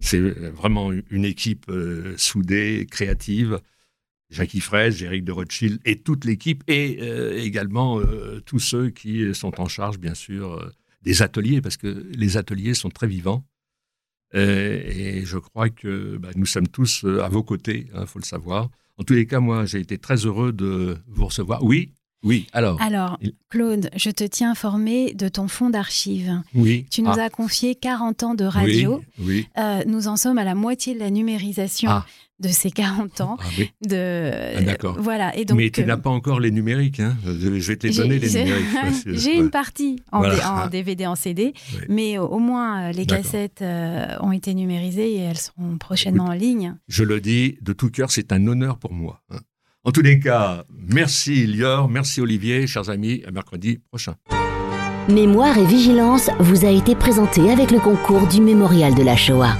[0.00, 1.70] C'est vraiment une équipe
[2.16, 3.60] soudée, créative.
[4.30, 7.00] Jackie Fraisse, Eric de Rothschild et toute l'équipe, et
[7.42, 8.00] également
[8.46, 10.70] tous ceux qui sont en charge, bien sûr,
[11.02, 13.44] des ateliers, parce que les ateliers sont très vivants.
[14.34, 18.06] Euh, et je crois que bah, nous sommes tous euh, à vos côtés, il hein,
[18.06, 18.68] faut le savoir.
[18.98, 21.62] En tous les cas, moi, j'ai été très heureux de vous recevoir.
[21.62, 21.92] Oui,
[22.24, 22.80] oui, alors.
[22.82, 23.18] Alors,
[23.48, 26.42] Claude, je te tiens informé de ton fonds d'archives.
[26.52, 26.84] Oui.
[26.90, 27.24] Tu nous ah.
[27.24, 29.02] as confié 40 ans de radio.
[29.20, 29.46] Oui.
[29.56, 31.90] Euh, nous en sommes à la moitié de la numérisation.
[31.90, 32.06] Ah
[32.40, 33.36] de ces 40 ans.
[33.40, 33.44] Ah,
[33.86, 34.96] de, ah, D'accord.
[34.98, 35.36] Voilà.
[35.36, 37.00] Et donc, Mais tu n'as pas encore les numériques.
[37.00, 38.66] Hein je vais te les donner, les numériques.
[39.06, 41.52] J'ai une partie en, DVD, en CD,
[41.88, 46.32] mais au moins euh, les cassettes euh, ont été numérisées et elles seront prochainement en
[46.32, 46.74] ligne.
[46.88, 49.22] Je le dis de tout cœur, c'est un honneur pour moi.
[49.30, 49.38] Hein.
[49.84, 54.16] En tous les cas, merci Lior, merci Olivier, chers amis, à mercredi prochain.
[55.08, 59.56] Mémoire et vigilance vous a été présenté avec le concours du Mémorial de la Shoah.